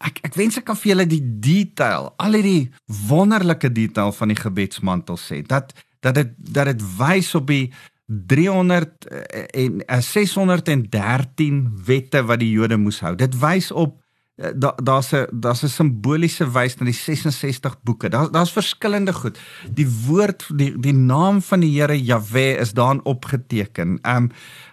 ek 0.00 0.18
ek 0.26 0.38
wens 0.38 0.58
ek 0.58 0.66
kan 0.66 0.78
vir 0.80 0.94
julle 0.94 1.06
die 1.10 1.22
detail, 1.22 2.10
al 2.18 2.34
hierdie 2.38 2.70
wonderlike 3.06 3.70
detail 3.76 4.10
van 4.16 4.34
die 4.34 4.40
gebedsmantel 4.40 5.20
sê. 5.20 5.44
Dat 5.46 5.74
dat 6.02 6.18
dit 6.18 6.34
dat 6.38 6.72
dit 6.72 6.84
wys 6.98 7.34
op 7.38 7.50
die 7.50 7.68
300 8.10 9.06
eh, 9.06 9.66
en 9.86 10.02
613 10.02 10.90
eh, 10.90 11.84
wette 11.86 12.24
wat 12.26 12.42
die 12.42 12.50
Jode 12.50 12.80
moes 12.80 12.98
hou. 13.04 13.14
Dit 13.14 13.36
wys 13.38 13.70
op 13.70 14.00
Eh, 14.40 14.50
daar 14.54 14.74
daar's 14.82 15.12
'n 15.12 15.26
daar's 15.30 15.62
'n 15.62 15.68
simboliese 15.68 16.50
wys 16.50 16.76
na 16.76 16.84
die 16.84 16.94
66 16.94 17.82
boeke. 17.82 18.08
Daar 18.08 18.30
daar's 18.30 18.52
verskillende 18.52 19.12
goed. 19.12 19.38
Die 19.70 19.88
woord 20.06 20.48
die 20.54 20.80
die 20.80 20.94
naam 20.94 21.42
van 21.42 21.60
die 21.60 21.80
Here 21.80 22.02
Jahwe 22.02 22.56
is 22.56 22.72
daarin 22.72 23.04
opgeteken. 23.04 23.98
Ehm 24.02 24.16
um, 24.16 24.30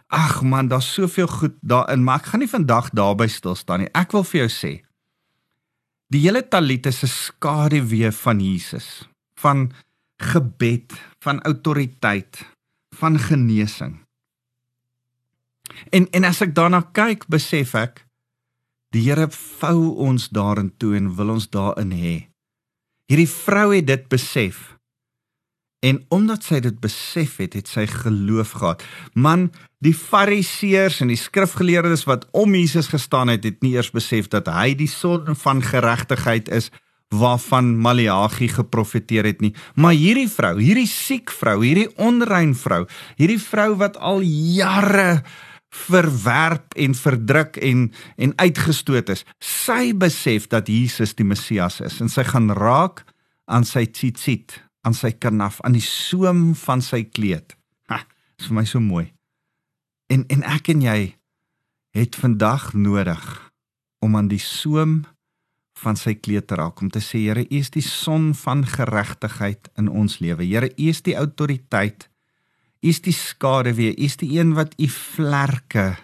ag 0.07 0.41
man, 0.41 0.67
daar's 0.67 0.93
soveel 0.93 1.27
goed 1.27 1.53
daarin, 1.61 2.03
maar 2.03 2.17
ek 2.17 2.25
gaan 2.25 2.39
nie 2.39 2.49
vandag 2.49 2.89
daarby 2.89 3.27
stil 3.27 3.55
staan 3.55 3.79
nie. 3.79 3.89
Ek 3.91 4.11
wil 4.11 4.23
vir 4.23 4.39
jou 4.39 4.49
sê 4.49 4.85
die 6.07 6.21
hele 6.21 6.47
talit 6.47 6.85
is 6.85 7.03
'n 7.03 7.07
skaduwee 7.07 8.11
van 8.11 8.39
Jesus, 8.39 9.09
van 9.35 9.71
gebed, 10.17 10.93
van 11.19 11.41
autoriteit, 11.41 12.45
van 12.89 13.19
genesing. 13.19 13.99
En 15.89 16.09
en 16.09 16.23
as 16.23 16.41
ek 16.41 16.55
daarna 16.55 16.81
kyk, 16.91 17.27
besef 17.27 17.73
ek 17.73 18.06
Die 18.95 19.03
Here 19.03 19.27
vou 19.59 19.95
ons 20.07 20.29
daarin 20.31 20.71
toe 20.79 20.95
en 20.95 21.11
wil 21.17 21.35
ons 21.35 21.49
daarin 21.51 21.91
hê. 21.91 22.15
Hierdie 23.11 23.29
vrou 23.29 23.69
het 23.73 23.87
dit 23.87 24.07
besef. 24.11 24.77
En 25.85 25.99
omdat 26.09 26.47
sy 26.47 26.59
dit 26.63 26.77
besef 26.81 27.37
het, 27.43 27.53
het 27.53 27.69
sy 27.69 27.85
geloof 27.87 28.55
gehad. 28.57 28.81
Man, 29.13 29.49
die 29.83 29.93
fariseërs 29.93 31.01
en 31.03 31.11
die 31.13 31.19
skrifgeleerdes 31.19 32.07
wat 32.09 32.25
om 32.31 32.55
Jesus 32.57 32.89
gestaan 32.91 33.29
het, 33.29 33.45
het 33.45 33.61
nie 33.61 33.75
eers 33.75 33.91
besef 33.93 34.31
dat 34.33 34.49
hy 34.49 34.73
die 34.79 34.89
son 34.89 35.35
van 35.37 35.61
geregtigheid 35.61 36.49
is 36.49 36.71
waarvan 37.13 37.77
Maleagi 37.79 38.49
geprofeteer 38.51 39.29
het 39.29 39.43
nie. 39.43 39.53
Maar 39.75 39.95
hierdie 39.95 40.27
vrou, 40.31 40.57
hierdie 40.59 40.89
siek 40.89 41.31
vrou, 41.31 41.61
hierdie 41.63 41.87
onrein 42.03 42.55
vrou, 42.57 42.83
hierdie 43.19 43.39
vrou 43.39 43.75
wat 43.79 43.99
al 44.03 44.25
jare 44.25 45.21
verwerp 45.87 46.73
en 46.75 46.95
verdruk 46.97 47.59
en 47.63 47.87
en 48.15 48.33
uitgestoot 48.35 49.09
is. 49.13 49.23
Sy 49.43 49.93
besef 49.97 50.47
dat 50.51 50.71
Jesus 50.71 51.15
die 51.17 51.27
Messias 51.27 51.81
is 51.85 51.99
en 52.03 52.11
sy 52.11 52.25
gaan 52.27 52.51
raak 52.57 53.03
aan 53.47 53.65
sy 53.67 53.85
tzitzit, 53.85 54.57
aan 54.83 54.95
sy 54.97 55.13
kanaf, 55.15 55.61
aan 55.63 55.77
die 55.77 55.85
soem 55.85 56.51
van 56.65 56.83
sy 56.83 57.03
kleed. 57.07 57.55
Ha, 57.91 58.01
is 58.39 58.49
vir 58.49 58.59
my 58.59 58.65
so 58.67 58.83
mooi. 58.83 59.07
En 60.11 60.25
en 60.33 60.43
ek 60.47 60.71
en 60.73 60.83
jy 60.83 60.99
het 61.97 62.15
vandag 62.15 62.73
nodig 62.73 63.23
om 64.03 64.15
aan 64.15 64.29
die 64.31 64.41
soem 64.41 65.01
van 65.77 65.97
sy 65.99 66.15
kleed 66.17 66.47
te 66.49 66.57
raak 66.57 66.81
om 66.81 66.89
te 66.93 67.01
sê 67.03 67.21
Here, 67.27 67.45
U 67.45 67.57
is 67.59 67.69
die 67.73 67.85
son 67.85 68.31
van 68.37 68.65
geregtigheid 68.65 69.69
in 69.77 69.89
ons 69.89 70.19
lewe. 70.23 70.45
Here, 70.45 70.71
U 70.73 70.89
is 70.89 71.03
die 71.05 71.15
autoriteit 71.17 72.07
is 72.87 73.01
die 73.03 73.15
skade 73.15 73.73
weer, 73.77 73.95
is 73.97 74.17
die 74.21 74.37
een 74.39 74.53
wat 74.57 74.75
u 74.79 74.87
vlerke 74.91 75.95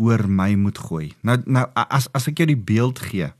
oor 0.00 0.26
my 0.28 0.54
moet 0.58 0.78
gooi. 0.78 1.12
Nou 1.22 1.38
nou 1.46 1.64
as 1.74 2.08
as 2.16 2.28
ek 2.30 2.42
jou 2.42 2.48
die 2.50 2.60
beeld 2.70 3.02
gee 3.10 3.30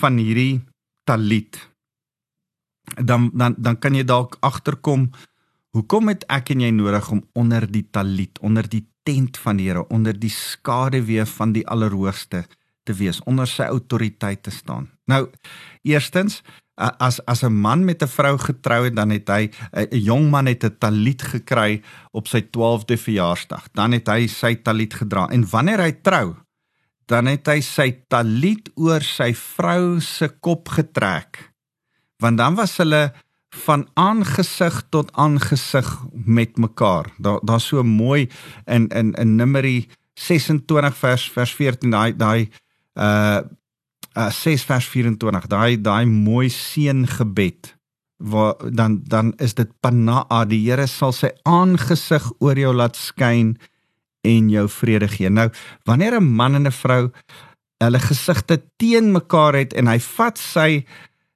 van 0.00 0.18
hierdie 0.18 0.62
talit 1.08 1.58
dan 2.96 3.30
dan 3.34 3.54
dan 3.58 3.78
kan 3.78 3.94
jy 3.94 4.04
dalk 4.06 4.36
agterkom 4.40 5.10
hoekom 5.76 6.10
het 6.10 6.24
ek 6.30 6.50
en 6.54 6.64
jy 6.64 6.70
nodig 6.74 7.10
om 7.14 7.22
onder 7.38 7.66
die 7.70 7.86
talit, 7.90 8.38
onder 8.42 8.66
die 8.66 8.86
tent 9.06 9.38
van 9.38 9.60
die 9.60 9.68
Here, 9.70 9.86
onder 9.88 10.16
die 10.18 10.32
skade 10.32 11.04
weer 11.06 11.26
van 11.26 11.54
die 11.54 11.66
Allerhoogste 11.66 12.44
te 12.90 12.96
wees, 12.98 13.22
onder 13.30 13.48
sy 13.48 13.68
autoriteit 13.70 14.42
te 14.42 14.52
staan. 14.54 14.90
Nou 15.10 15.28
eerstens 15.86 16.40
as 16.80 17.20
as 17.28 17.42
'n 17.44 17.52
man 17.52 17.84
met 17.84 18.02
'n 18.02 18.08
vrou 18.08 18.38
getrou 18.38 18.84
het, 18.84 18.96
dan 18.96 19.10
het 19.10 19.28
hy 19.28 19.50
'n 19.72 19.96
jong 19.96 20.30
man 20.30 20.46
het 20.46 20.64
'n 20.64 20.78
talit 20.78 21.22
gekry 21.22 21.82
op 22.12 22.26
sy 22.26 22.40
12de 22.40 22.96
verjaarsdag. 22.96 23.68
Dan 23.72 23.92
het 23.92 24.08
hy 24.08 24.26
sy 24.26 24.54
talit 24.54 24.94
gedra 24.94 25.28
en 25.28 25.44
wanneer 25.50 25.80
hy 25.80 25.92
trou, 26.02 26.36
dan 27.06 27.26
het 27.26 27.46
hy 27.46 27.60
sy 27.60 28.04
talit 28.08 28.70
oor 28.74 29.02
sy 29.02 29.34
vrou 29.34 30.00
se 30.00 30.28
kop 30.40 30.68
getrek. 30.68 31.52
Want 32.18 32.38
dan 32.38 32.54
was 32.54 32.76
hulle 32.76 33.12
van 33.50 33.88
aangesig 33.94 34.82
tot 34.90 35.12
aangesig 35.12 35.98
met 36.12 36.56
mekaar. 36.56 37.06
Daar 37.18 37.40
daar's 37.42 37.66
so 37.66 37.82
mooi 37.82 38.28
in 38.66 38.88
in 38.88 39.12
in 39.12 39.36
Numeri 39.36 39.88
26 40.14 40.96
vers 40.96 41.30
vers 41.30 41.54
14 41.54 41.90
daai 41.90 42.16
daai 42.16 42.50
uh 43.00 43.40
uh 44.16 44.30
6 44.30 44.64
vers 44.68 44.86
24 44.88 45.46
daai 45.46 45.80
daai 45.80 46.06
mooi 46.06 46.48
seën 46.50 47.06
gebed 47.06 47.74
waar 48.20 48.54
dan 48.70 49.00
dan 49.04 49.32
is 49.36 49.54
dit 49.54 49.70
panaa 49.80 50.44
die 50.44 50.60
Here 50.68 50.86
sal 50.86 51.12
sy 51.16 51.30
aangesig 51.48 52.26
oor 52.38 52.58
jou 52.58 52.72
laat 52.76 52.96
skyn 52.96 53.54
en 54.20 54.50
jou 54.52 54.66
vrede 54.68 55.08
gee. 55.08 55.30
Nou 55.30 55.48
wanneer 55.88 56.20
'n 56.20 56.24
man 56.36 56.54
en 56.54 56.66
'n 56.66 56.72
vrou 56.72 57.10
hulle 57.78 57.98
gesigte 57.98 58.60
teen 58.76 59.12
mekaar 59.12 59.54
het 59.54 59.72
en 59.72 59.86
hy 59.86 59.98
vat 59.98 60.38
sy 60.38 60.84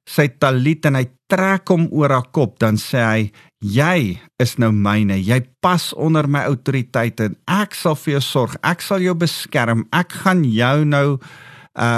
sy 0.06 0.28
talit 0.28 0.84
en 0.84 0.94
hy 0.94 1.06
trek 1.26 1.68
hom 1.68 1.88
oor 1.90 2.10
haar 2.10 2.30
kop 2.30 2.58
dan 2.58 2.76
sê 2.76 3.00
hy 3.00 3.32
jy 3.60 4.20
is 4.38 4.58
nou 4.58 4.72
myne. 4.72 5.16
Jy 5.24 5.40
pas 5.60 5.92
onder 5.94 6.28
my 6.28 6.44
autoriteit 6.44 7.20
en 7.20 7.36
ek 7.48 7.74
sal 7.74 7.94
vir 7.94 8.12
jou 8.12 8.20
sorg. 8.20 8.56
Ek 8.62 8.80
sal 8.80 9.00
jou 9.00 9.14
beskerm. 9.14 9.86
Ek 9.92 10.12
gaan 10.12 10.44
jou 10.44 10.84
nou 10.84 11.14
uh 11.14 11.53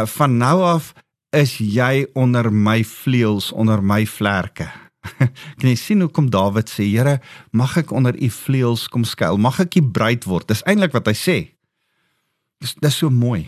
van 0.06 0.38
nou 0.40 0.62
af 0.64 0.94
is 1.36 1.58
jy 1.58 2.06
onder 2.14 2.48
my 2.52 2.84
vleuels, 2.84 3.52
onder 3.52 3.82
my 3.82 4.06
vlerke. 4.08 4.70
kan 5.58 5.68
jy 5.68 5.76
sien 5.78 6.00
hoe 6.00 6.10
kom 6.10 6.30
Dawid 6.32 6.70
sê, 6.70 6.86
Here, 6.88 7.18
mag 7.52 7.76
ek 7.76 7.92
onder 7.94 8.16
u 8.16 8.30
vleuels 8.32 8.86
kom 8.92 9.04
skuil? 9.04 9.38
Mag 9.38 9.60
ek 9.62 9.78
u 9.80 9.84
bruid 9.84 10.24
word? 10.24 10.48
Dis 10.48 10.64
eintlik 10.66 10.96
wat 10.96 11.10
hy 11.10 11.16
sê. 11.18 11.36
Dis 12.62 12.74
dis 12.80 12.98
so 13.02 13.12
mooi. 13.12 13.46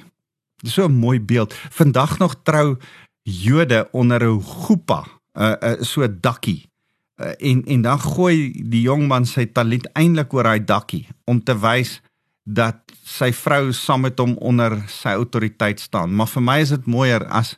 Dis 0.63 0.75
so 0.75 0.89
'n 0.89 0.93
mooi 0.93 1.21
beeld. 1.21 1.55
Vandag 1.71 2.19
nog 2.19 2.43
trou 2.43 2.77
Jode 3.23 3.89
onder 3.93 4.23
'n 4.25 4.41
hoepa, 4.43 5.05
'n 5.35 5.41
uh, 5.43 5.55
uh, 5.63 5.83
so 5.83 6.07
dakkie. 6.21 6.69
Uh, 7.17 7.33
en 7.39 7.65
en 7.67 7.83
dan 7.83 8.01
gooi 8.01 8.53
die 8.71 8.83
jong 8.83 9.07
man 9.09 9.27
sy 9.27 9.47
talit 9.47 9.89
eintlik 9.93 10.33
oor 10.33 10.43
daai 10.43 10.65
dakkie 10.65 11.09
om 11.25 11.43
te 11.43 11.55
wys 11.59 12.01
dat 12.49 12.81
sy 13.05 13.29
vrou 13.37 13.73
saam 13.77 14.07
met 14.07 14.21
hom 14.21 14.37
onder 14.41 14.79
sy 14.89 15.13
autoriteit 15.19 15.81
staan. 15.81 16.15
Maar 16.17 16.31
vir 16.33 16.45
my 16.45 16.57
is 16.65 16.73
dit 16.73 16.87
mooier 16.89 17.27
as 17.29 17.57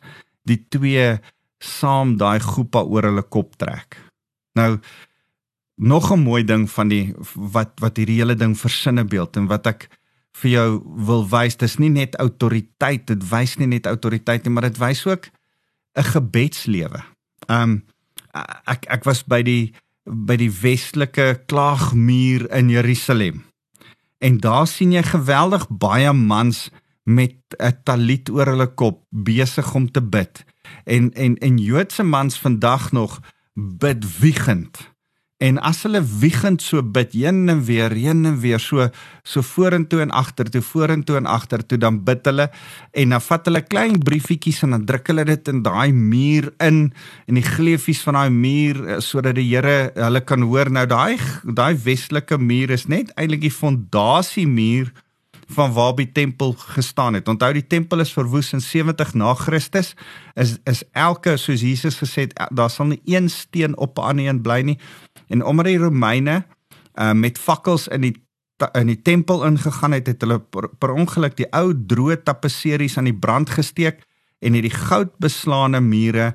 die 0.49 0.59
twee 0.73 1.21
saam 1.63 2.17
daai 2.19 2.41
hoepa 2.43 2.83
oor 2.83 3.07
hulle 3.11 3.23
kop 3.23 3.55
trek. 3.61 3.99
Nou 4.59 4.81
nog 5.81 6.11
'n 6.13 6.23
mooi 6.23 6.45
ding 6.45 6.71
van 6.71 6.89
die 6.89 7.15
wat 7.35 7.73
wat 7.81 7.97
hierdie 7.97 8.19
hele 8.21 8.35
ding 8.35 8.59
versinne 8.59 9.05
beeld 9.05 9.37
en 9.37 9.47
wat 9.47 9.67
ek 9.67 9.89
vir 10.33 10.51
jou 10.51 10.83
wil 11.07 11.29
wys, 11.29 11.57
dis 11.57 11.79
nie 11.79 11.91
net 11.91 12.17
autoriteit, 12.17 13.07
dit 13.07 13.31
wys 13.31 13.57
nie 13.59 13.67
net 13.67 13.87
autoriteit 13.87 14.45
nie, 14.45 14.53
maar 14.53 14.69
dit 14.69 14.79
wys 14.79 15.07
ook 15.07 15.31
'n 15.97 16.03
gebedslewe. 16.03 17.03
Um 17.49 17.85
ek 18.67 18.87
ek 18.89 19.05
was 19.05 19.23
by 19.23 19.43
die 19.43 19.73
by 20.05 20.37
die 20.37 20.51
westelike 20.51 21.43
klaagmuur 21.47 22.51
in 22.51 22.71
Jerusalem. 22.71 23.50
En 24.21 24.37
daar 24.39 24.67
sien 24.69 24.93
jy 24.93 25.03
geweldig 25.03 25.65
baie 25.69 26.13
mans 26.13 26.69
met 27.09 27.37
'n 27.57 27.81
talit 27.83 28.31
oor 28.31 28.47
hulle 28.47 28.69
kop 28.75 29.05
besig 29.09 29.75
om 29.75 29.91
te 29.91 30.03
bid. 30.03 30.45
En 30.85 31.13
en 31.13 31.39
en 31.39 31.59
Joodse 31.59 32.03
mans 32.03 32.39
vandag 32.39 32.93
nog 32.93 33.21
bid 33.55 34.19
wiegend. 34.19 34.90
En 35.41 35.57
as 35.65 35.79
hulle 35.87 36.03
wiegend 36.21 36.61
so 36.61 36.83
bid, 36.85 37.15
heen 37.17 37.49
en 37.49 37.63
weer, 37.65 37.95
heen 37.97 38.27
en 38.29 38.37
weer, 38.43 38.61
so 38.61 38.91
so 39.25 39.41
vorentoe 39.41 40.03
en 40.05 40.13
agtertoe, 40.13 40.61
vorentoe 40.61 41.17
en 41.17 41.29
agtertoe, 41.33 41.79
dan 41.81 42.03
bid 42.05 42.29
hulle 42.29 42.51
en 42.93 43.15
dan 43.15 43.25
vat 43.25 43.49
hulle 43.49 43.63
klein 43.65 43.97
briefietjies 44.05 44.61
en 44.67 44.77
dan 44.77 44.85
druk 44.91 45.09
hulle 45.09 45.25
dit 45.31 45.49
in 45.49 45.63
daai 45.65 45.97
muur 45.97 46.51
in 46.61 46.83
in 47.25 47.41
die 47.41 47.47
gleufies 47.47 48.05
van 48.05 48.19
daai 48.21 48.37
muur 48.37 48.83
eh, 48.85 48.99
sodat 49.01 49.39
die 49.41 49.49
Here 49.51 49.93
hulle 49.97 50.21
kan 50.21 50.45
hoor. 50.45 50.69
Nou 50.69 50.85
daai 50.91 51.17
daai 51.45 51.73
westelike 51.89 52.37
muur 52.37 52.77
is 52.77 52.85
net 52.93 53.15
eintlik 53.17 53.49
die 53.49 53.55
fondasie 53.55 54.49
muur 54.49 54.93
van 55.51 55.73
waar 55.73 55.95
die 55.95 56.13
tempel 56.13 56.55
gestaan 56.59 57.15
het. 57.15 57.29
Onthou 57.29 57.53
die 57.53 57.67
tempel 57.67 58.05
is 58.05 58.13
verwoes 58.15 58.53
in 58.53 58.61
70 58.61 59.15
na 59.19 59.35
Christus. 59.35 59.95
Is 60.35 60.57
is 60.65 60.83
elke 60.93 61.37
soos 61.37 61.65
Jesus 61.65 61.99
gesê 61.99 62.29
het, 62.29 62.37
daar 62.55 62.71
sal 62.71 62.93
nie 62.93 63.01
een 63.05 63.29
steen 63.31 63.77
op 63.77 63.99
'n 63.99 64.03
ander 64.03 64.27
een 64.27 64.43
bly 64.43 64.61
nie. 64.61 64.79
En 65.31 65.45
omdat 65.47 65.71
die 65.71 65.79
Romeine 65.79 66.43
uh, 66.99 67.13
met 67.13 67.39
fakkels 67.39 67.89
in 67.89 68.09
die 68.09 68.17
in 68.77 68.91
die 68.91 68.99
tempel 69.01 69.41
ingegaan 69.47 69.95
het, 69.97 70.07
het 70.11 70.21
hulle 70.21 70.37
per, 70.53 70.67
per 70.77 70.91
ongeluk 70.93 71.33
die 71.39 71.47
ou 71.57 71.71
droë 71.73 72.19
tapisseries 72.29 72.99
aan 73.01 73.09
die 73.09 73.17
brand 73.17 73.49
gesteek 73.49 74.03
en 74.45 74.53
het 74.53 74.67
die 74.67 74.75
goudbeslaane 74.75 75.81
mure 75.81 76.35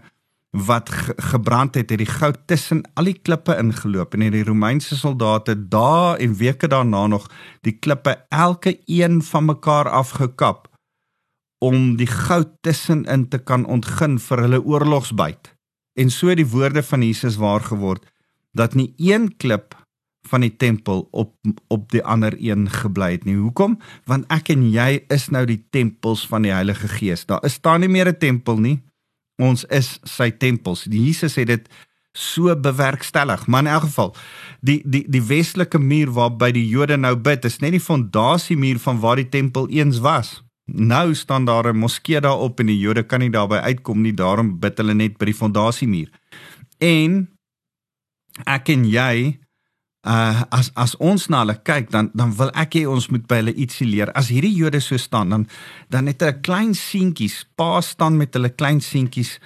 wat 0.66 0.90
ge 0.90 1.14
gebrand 1.18 1.75
het, 1.75 1.90
het 1.90 2.00
die 2.00 2.10
goud 2.10 2.38
tussen 2.48 2.82
al 2.96 3.10
die 3.12 3.18
klippe 3.20 3.58
ingeloop 3.60 4.16
en 4.16 4.24
die 4.32 4.44
Romeinse 4.48 4.96
soldate 4.96 5.54
dae 5.70 6.16
en 6.24 6.38
weke 6.40 6.70
daarna 6.72 7.06
nog 7.12 7.28
die 7.68 7.75
klippe 7.78 8.16
elke 8.30 8.78
een 8.86 9.22
van 9.22 9.46
mekaar 9.52 9.90
afgekap 9.90 10.70
om 11.60 11.96
die 12.00 12.10
goud 12.10 12.56
tussenin 12.62 13.28
te 13.30 13.38
kan 13.38 13.66
ontgin 13.66 14.20
vir 14.20 14.42
hulle 14.46 14.64
oorlogsbyt. 14.64 15.54
En 15.96 16.10
so 16.10 16.34
die 16.36 16.48
woorde 16.48 16.84
van 16.84 17.04
Jesus 17.04 17.38
waar 17.42 17.64
geword 17.64 18.06
dat 18.55 18.75
nie 18.75 18.93
een 18.97 19.35
klip 19.38 19.75
van 20.25 20.41
die 20.41 20.55
tempel 20.55 21.07
op 21.12 21.35
op 21.69 21.91
die 21.91 22.03
ander 22.03 22.33
een 22.39 22.69
gebly 22.69 23.12
het 23.12 23.25
nie. 23.27 23.35
Hoekom? 23.38 23.77
Want 24.09 24.25
ek 24.33 24.50
en 24.55 24.65
jy 24.71 25.03
is 25.13 25.29
nou 25.29 25.45
die 25.45 25.62
tempels 25.69 26.25
van 26.27 26.47
die 26.47 26.55
Heilige 26.55 26.88
Gees. 26.88 27.27
Daar 27.29 27.43
is 27.45 27.59
staan 27.59 27.85
nie 27.85 27.91
meer 27.91 28.09
'n 28.09 28.17
tempel 28.17 28.57
nie 28.57 28.79
ons 29.41 29.65
is 29.74 29.97
sy 30.07 30.29
tempels. 30.31 30.85
Die 30.91 31.01
Jesus 31.07 31.35
het 31.39 31.50
dit 31.51 31.69
so 32.15 32.55
bewerkstellig. 32.55 33.45
Maar 33.47 33.65
in 33.65 33.71
elk 33.74 33.88
geval, 33.89 34.15
die 34.62 34.79
die 34.85 35.03
die 35.12 35.24
westelike 35.24 35.79
muur 35.79 36.13
waarby 36.15 36.51
die 36.55 36.67
Jode 36.67 36.97
nou 36.97 37.15
bid, 37.15 37.45
is 37.45 37.59
net 37.59 37.75
die 37.75 37.83
fondasiemuur 37.83 38.79
van 38.79 39.00
waar 39.03 39.19
die 39.19 39.29
tempel 39.29 39.67
eens 39.69 40.00
was. 40.00 40.39
Nou 40.65 41.13
staan 41.13 41.45
daar 41.45 41.74
'n 41.74 41.77
moskee 41.77 42.21
daarop 42.21 42.59
en 42.59 42.65
die 42.65 42.79
Jode 42.79 43.03
kan 43.03 43.19
nie 43.19 43.29
daarby 43.29 43.55
uitkom 43.55 44.01
nie, 44.01 44.13
daarom 44.13 44.59
bid 44.59 44.77
hulle 44.77 44.93
net 44.93 45.17
by 45.17 45.25
die 45.25 45.33
fondasiemuur. 45.33 46.09
En 46.79 47.29
ek 48.43 48.71
en 48.75 48.85
jy 48.89 49.39
uh 50.05 50.43
as 50.53 50.69
as 50.77 50.93
ons 51.01 51.29
na 51.33 51.41
hulle 51.41 51.57
kyk 51.65 51.89
dan 51.89 52.11
dan 52.13 52.33
wil 52.37 52.51
ek 52.53 52.77
hê 52.77 52.85
ons 52.85 53.09
moet 53.09 53.25
by 53.25 53.41
hulle 53.41 53.55
ietsie 53.57 53.87
leer. 53.89 54.11
As 54.13 54.29
hierdie 54.29 54.53
Jode 54.53 54.81
so 54.83 54.98
staan 55.01 55.33
dan 55.33 55.48
dan 55.89 56.11
het 56.11 56.21
hulle 56.21 56.41
klein 56.45 56.75
seentjies, 56.77 57.45
pa 57.57 57.81
staan 57.81 58.17
met 58.17 58.35
hulle 58.37 58.53
klein 58.53 58.81
seentjies 58.85 59.39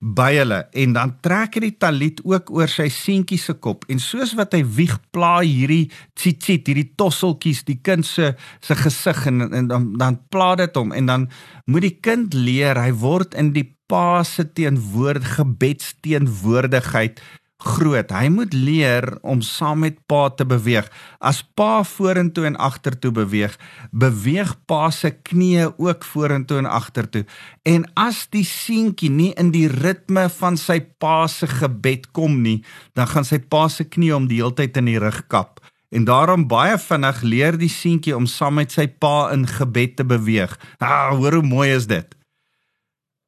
by 0.00 0.34
hulle 0.36 0.58
en 0.76 0.92
dan 0.92 1.14
trek 1.24 1.56
hy 1.56 1.62
die 1.66 1.76
talit 1.80 2.20
ook 2.24 2.50
oor 2.52 2.68
sy 2.68 2.90
seentjie 2.92 3.38
se 3.40 3.54
kop 3.64 3.86
en 3.88 4.00
soos 4.02 4.34
wat 4.36 4.52
hy 4.52 4.60
wieg 4.76 4.92
pla 5.12 5.38
hierdie 5.40 5.88
tsitsit 6.14 6.68
hierdie 6.68 6.90
tosseltjies 7.00 7.64
die 7.64 7.78
kind 7.80 8.04
se 8.04 8.34
se 8.60 8.76
gesig 8.76 9.24
en, 9.32 9.48
en 9.48 9.70
dan 9.70 9.88
dan 9.96 10.20
pla 10.28 10.52
dit 10.60 10.76
hom 10.76 10.92
en 10.92 11.08
dan 11.08 11.26
moet 11.64 11.88
die 11.88 11.96
kind 11.96 12.36
leer 12.36 12.76
hy 12.76 12.92
word 12.92 13.34
in 13.40 13.54
die 13.56 13.70
pa 13.88 14.20
se 14.26 14.44
teenwoordigheid 14.44 15.32
gebedsteenwoordigheid 15.38 17.24
groot. 17.66 18.12
Hy 18.14 18.28
moet 18.32 18.54
leer 18.54 19.06
om 19.26 19.42
saam 19.44 19.82
met 19.84 19.98
pa 20.10 20.28
te 20.30 20.46
beweeg. 20.48 20.86
As 21.18 21.42
pa 21.58 21.82
vorentoe 21.86 22.46
en 22.48 22.58
agtertoe 22.62 23.12
beweeg, 23.16 23.56
beweeg 23.90 24.54
pa 24.70 24.88
se 24.94 25.10
knieë 25.10 25.72
ook 25.82 26.06
vorentoe 26.06 26.60
en 26.62 26.70
agtertoe. 26.70 27.24
En 27.66 27.84
as 27.98 28.24
die 28.32 28.44
seentjie 28.46 29.10
nie 29.10 29.32
in 29.40 29.52
die 29.54 29.68
ritme 29.72 30.28
van 30.38 30.58
sy 30.60 30.80
pa 31.02 31.26
se 31.30 31.48
gebed 31.50 32.10
kom 32.16 32.40
nie, 32.46 32.62
dan 32.94 33.10
gaan 33.10 33.26
sy 33.26 33.40
pa 33.42 33.66
se 33.72 33.84
knie 33.84 34.14
om 34.16 34.30
die 34.30 34.40
hele 34.42 34.54
tyd 34.56 34.78
in 34.80 34.92
die 34.92 35.00
rug 35.02 35.24
kap. 35.32 35.60
En 35.90 36.04
daarom 36.06 36.48
baie 36.50 36.78
vinnig 36.82 37.22
leer 37.22 37.58
die 37.58 37.70
seentjie 37.72 38.16
om 38.16 38.26
saam 38.30 38.58
met 38.60 38.74
sy 38.74 38.88
pa 38.88 39.30
in 39.34 39.46
gebed 39.46 39.96
te 40.00 40.04
beweeg. 40.04 40.56
Ah, 40.78 41.14
hoor 41.14 41.40
hoe 41.40 41.46
mooi 41.46 41.70
is 41.74 41.86
dit. 41.90 42.08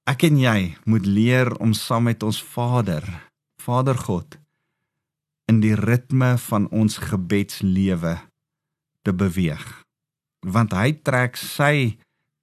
Ek 0.09 0.25
en 0.25 0.41
jy 0.41 0.59
moet 0.89 1.07
leer 1.07 1.53
om 1.61 1.75
saam 1.77 2.09
met 2.09 2.23
ons 2.25 2.41
Vader 2.55 3.28
Vader 3.69 3.99
God 4.01 4.39
in 5.49 5.61
die 5.61 5.75
ritme 5.77 6.37
van 6.41 6.69
ons 6.73 6.97
gebedslewe 7.05 8.15
te 9.05 9.13
beweeg. 9.13 9.65
Want 10.41 10.73
hy 10.73 10.95
trek 11.05 11.37
sy 11.37 11.99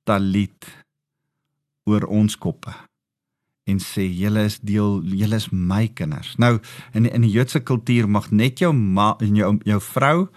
talit 0.06 0.68
oor 1.90 2.06
ons 2.06 2.38
koppe 2.38 2.74
en 3.66 3.80
sê 3.82 4.04
julle 4.06 4.44
is 4.46 4.60
deel 4.62 5.00
julle 5.18 5.40
is 5.42 5.48
my 5.50 5.88
kinders. 5.98 6.36
Nou 6.38 6.60
in 6.94 7.08
in 7.10 7.26
die 7.26 7.34
Joodse 7.34 7.64
kultuur 7.66 8.06
mag 8.06 8.30
net 8.30 8.62
jou 8.62 8.70
ma 8.74 9.16
en 9.18 9.40
jou 9.40 9.56
jou 9.66 9.80
vrou 9.82 10.28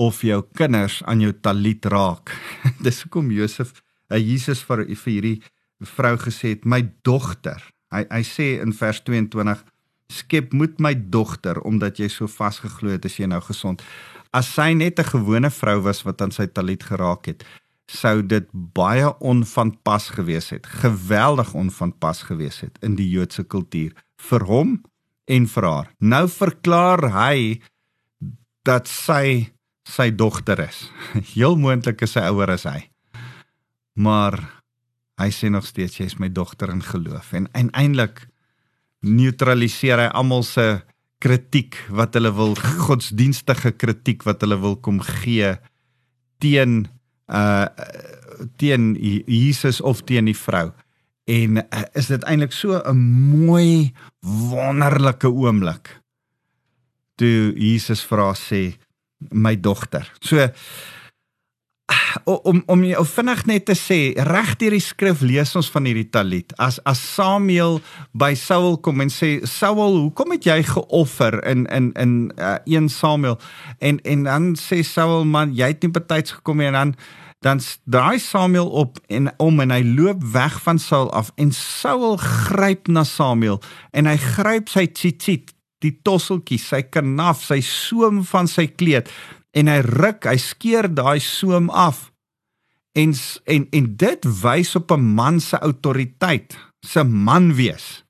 of 0.00 0.22
jou 0.24 0.40
kinders 0.56 1.02
aan 1.04 1.20
jou 1.20 1.34
talit 1.44 1.84
raak. 1.92 2.32
Dis 2.84 3.02
hoekom 3.04 3.28
Josef, 3.36 3.82
uh, 4.08 4.16
Jesus 4.16 4.64
vir 4.64 4.86
vir 4.88 5.12
hierdie 5.12 5.36
vrou 5.92 6.16
gesê 6.16 6.54
het, 6.54 6.64
my 6.64 6.80
dogter. 7.04 7.60
Hy 7.92 8.06
hy 8.08 8.22
sê 8.24 8.48
in 8.64 8.72
vers 8.72 9.02
22 9.04 9.60
skep 10.12 10.52
moet 10.52 10.78
my 10.82 10.92
dogter 10.94 11.60
omdat 11.66 11.98
jy 12.02 12.08
so 12.12 12.28
vasgeglo 12.30 12.92
het 12.94 13.08
as 13.08 13.18
jy 13.18 13.28
nou 13.30 13.40
gesond. 13.40 13.82
As 14.32 14.48
sy 14.54 14.72
net 14.72 14.98
'n 14.98 15.12
gewone 15.12 15.50
vrou 15.50 15.80
was 15.82 16.02
wat 16.04 16.22
aan 16.22 16.32
sy 16.32 16.46
talit 16.46 16.82
geraak 16.82 17.26
het, 17.26 17.44
sou 17.86 18.22
dit 18.22 18.46
baie 18.52 19.08
onvanpas 19.20 20.10
gewees 20.16 20.50
het. 20.50 20.66
Geweldig 20.66 21.54
onvanpas 21.54 22.22
gewees 22.22 22.60
het 22.60 22.78
in 22.82 22.96
die 22.96 23.08
Joodse 23.08 23.44
kultuur 23.44 23.92
vir 24.16 24.44
hom 24.48 24.82
en 25.26 25.46
vir 25.46 25.66
haar. 25.68 25.90
Nou 25.98 26.28
verklaar 26.28 27.10
hy 27.12 27.60
dat 28.64 28.88
sy 28.88 29.52
sy 29.88 30.10
dogter 30.14 30.60
is. 30.62 30.90
Heel 31.34 31.56
moontlik 31.56 32.02
is 32.06 32.14
sy 32.16 32.24
ouer 32.30 32.54
as 32.54 32.64
hy. 32.68 32.88
Maar 33.98 34.38
hy 35.20 35.30
sê 35.34 35.50
nog 35.52 35.66
steeds 35.66 35.98
jy 36.00 36.06
is 36.08 36.18
my 36.18 36.30
dogter 36.32 36.70
in 36.72 36.82
geloof 36.82 37.32
en 37.36 37.50
eintlik 37.76 38.26
neutraliseer 39.02 39.98
hy 39.98 40.08
almal 40.14 40.44
se 40.46 40.66
kritiek 41.22 41.76
wat 41.90 42.16
hulle 42.18 42.32
wil 42.34 42.56
godsdienstige 42.86 43.74
kritiek 43.78 44.24
wat 44.26 44.42
hulle 44.42 44.58
wil 44.62 44.76
kom 44.76 45.00
gee 45.22 45.54
teen 46.42 46.86
uh 47.28 47.66
teen 48.58 48.96
Jesus 49.26 49.80
of 49.80 50.00
teen 50.02 50.26
die 50.26 50.36
vrou. 50.36 50.72
En 51.30 51.60
uh, 51.62 51.82
is 51.94 52.08
dit 52.10 52.24
eintlik 52.26 52.52
so 52.52 52.80
'n 52.82 52.98
mooi 53.46 53.92
wonderlike 54.20 55.30
oomblik 55.30 56.02
toe 57.16 57.52
Jesus 57.54 58.02
vra 58.02 58.32
sê 58.34 58.74
my 59.30 59.54
dogter. 59.60 60.10
So 60.20 60.48
om 62.24 62.62
om 62.66 62.84
jou 62.84 63.04
vinnig 63.06 63.44
net 63.46 63.64
te 63.68 63.76
sê 63.78 63.98
reg 64.28 64.54
deur 64.60 64.76
die 64.76 64.82
skrif 64.82 65.22
lees 65.24 65.54
ons 65.58 65.70
van 65.72 65.88
hierdie 65.88 66.08
talit. 66.10 66.52
As 66.58 66.80
as 66.88 67.00
Samuel 67.00 67.80
by 68.12 68.32
Saul 68.38 68.78
kom 68.84 69.02
en 69.04 69.12
sê 69.12 69.34
Saul 69.48 69.98
hoekom 69.98 70.34
het 70.36 70.46
jy 70.48 70.60
geoffer 70.68 71.38
in 71.48 71.66
in 71.72 71.92
in 72.00 72.14
uh, 72.38 72.58
1 72.66 72.88
Samuel? 72.92 73.38
En 73.80 74.00
en 74.04 74.24
dan 74.28 74.52
sê 74.60 74.82
Saul 74.86 75.24
man 75.24 75.54
jy 75.56 75.72
het 75.74 75.82
nie 75.82 75.92
betyds 75.92 76.38
gekom 76.38 76.62
nie. 76.62 76.70
En 76.72 76.78
dan 76.80 76.94
dan 77.42 77.60
draai 77.84 78.18
Samuel 78.18 78.68
op 78.70 78.98
en 79.06 79.32
om 79.42 79.60
en 79.60 79.74
hy 79.74 79.82
loop 79.82 80.22
weg 80.32 80.60
van 80.62 80.78
Saul 80.78 81.10
af 81.12 81.32
en 81.34 81.50
Saul 81.52 82.16
gryp 82.16 82.86
na 82.86 83.02
Samuel 83.04 83.58
en 83.90 84.06
hy 84.06 84.16
gryp 84.16 84.70
sy 84.70 84.86
tzitzit 84.86 85.50
die 85.82 85.96
tosseltjie 86.06 86.60
sy 86.62 86.84
kanaf 86.86 87.42
sy 87.42 87.58
soem 87.66 88.22
van 88.30 88.46
sy 88.50 88.68
kleed 88.70 89.10
en 89.54 89.68
hy 89.68 89.80
ruk 89.86 90.28
hy 90.28 90.36
skeer 90.40 90.88
daai 90.88 91.20
soem 91.20 91.70
af 91.70 92.10
en 92.98 93.14
en 93.46 93.66
en 93.72 93.90
dit 94.04 94.30
wys 94.42 94.76
op 94.76 94.92
'n 94.92 95.14
man 95.18 95.40
se 95.40 95.56
autoriteit 95.56 96.56
se 96.84 97.04
man 97.04 97.54
wees 97.54 98.04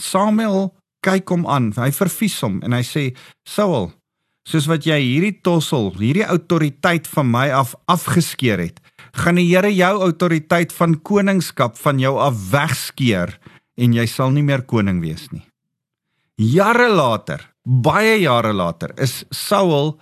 Samuel 0.00 0.74
kyk 1.02 1.28
hom 1.28 1.46
aan 1.46 1.72
hy 1.76 1.90
verfies 1.90 2.40
hom 2.40 2.62
en 2.62 2.72
hy 2.72 2.82
sê 2.82 3.04
Saul 3.44 3.92
soos 4.48 4.68
wat 4.68 4.84
jy 4.86 4.98
hierdie 5.00 5.38
tossel, 5.44 5.90
hierdie 5.96 6.26
autoriteit 6.28 7.08
van 7.10 7.30
my 7.32 7.48
af 7.56 7.74
afgeskeer 7.90 8.60
het, 8.60 8.80
gaan 9.16 9.40
die 9.40 9.48
Here 9.48 9.70
jou 9.72 9.92
autoriteit 10.04 10.72
van 10.76 10.98
koningskap 11.00 11.78
van 11.80 12.00
jou 12.02 12.16
af 12.20 12.36
wegskeer 12.52 13.36
en 13.80 13.96
jy 13.96 14.06
sal 14.10 14.34
nie 14.34 14.44
meer 14.44 14.64
koning 14.68 15.00
wees 15.02 15.26
nie. 15.32 15.44
Jare 16.36 16.90
later, 16.90 17.40
baie 17.64 18.18
jare 18.20 18.52
later, 18.52 18.92
is 19.00 19.22
Saul 19.32 19.94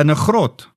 in 0.00 0.10
'n 0.10 0.16
grot, 0.16 0.68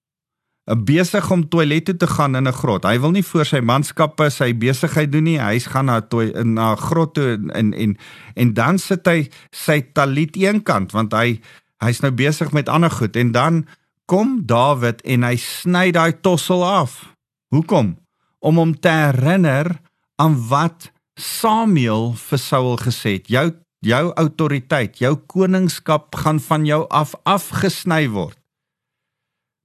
besig 0.63 1.31
om 1.31 1.43
toilet 1.49 1.85
toe 1.85 1.97
te 1.97 2.07
gaan 2.07 2.35
in 2.35 2.47
'n 2.47 2.53
grot. 2.53 2.83
Hy 2.83 2.99
wil 2.99 3.11
nie 3.11 3.23
voor 3.23 3.45
sy 3.45 3.59
manskappe 3.59 4.29
sy 4.29 4.53
besigheid 4.53 5.11
doen 5.11 5.23
nie. 5.23 5.39
Hy 5.39 5.59
gaan 5.59 5.85
na 5.85 6.01
toe 6.01 6.43
na 6.43 6.71
'n 6.71 6.77
grot 6.77 7.13
toe 7.13 7.39
en 7.53 7.73
en 7.73 7.97
en 8.35 8.53
dan 8.53 8.77
sit 8.77 9.05
hy 9.05 9.29
sy 9.51 9.81
talit 9.93 10.35
eenkant 10.35 10.91
want 10.91 11.13
hy 11.13 11.41
hy's 11.83 12.01
nou 12.01 12.11
besig 12.11 12.51
met 12.51 12.69
ander 12.69 12.89
goed 12.91 13.15
en 13.15 13.31
dan 13.31 13.67
kom 14.05 14.45
Dawid 14.45 15.01
en 15.01 15.23
hy 15.23 15.35
sny 15.35 15.91
daai 15.91 16.13
tossel 16.21 16.63
af. 16.63 17.13
Hoekom? 17.49 17.97
Om 18.39 18.57
hom 18.57 18.79
te 18.79 18.89
herinner 18.89 19.79
aan 20.15 20.47
wat 20.47 20.91
Samuel 21.15 22.13
vir 22.13 22.39
Saul 22.39 22.77
gesê 22.77 23.19
het. 23.19 23.27
Jou 23.27 23.51
jou 23.83 24.13
autoriteit, 24.15 24.95
jou 24.97 25.15
koningskap 25.27 26.15
gaan 26.15 26.39
van 26.39 26.65
jou 26.65 26.85
af 26.89 27.15
afgesny 27.23 28.07
word. 28.07 28.37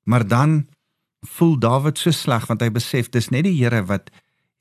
Maar 0.08 0.24
dan 0.28 0.66
voel 1.26 1.58
Dawid 1.58 1.98
so 1.98 2.14
sleg 2.14 2.46
want 2.48 2.62
hy 2.64 2.70
besef 2.72 3.10
dis 3.12 3.28
net 3.34 3.44
die 3.44 3.56
Here 3.58 3.82
wat 3.90 4.10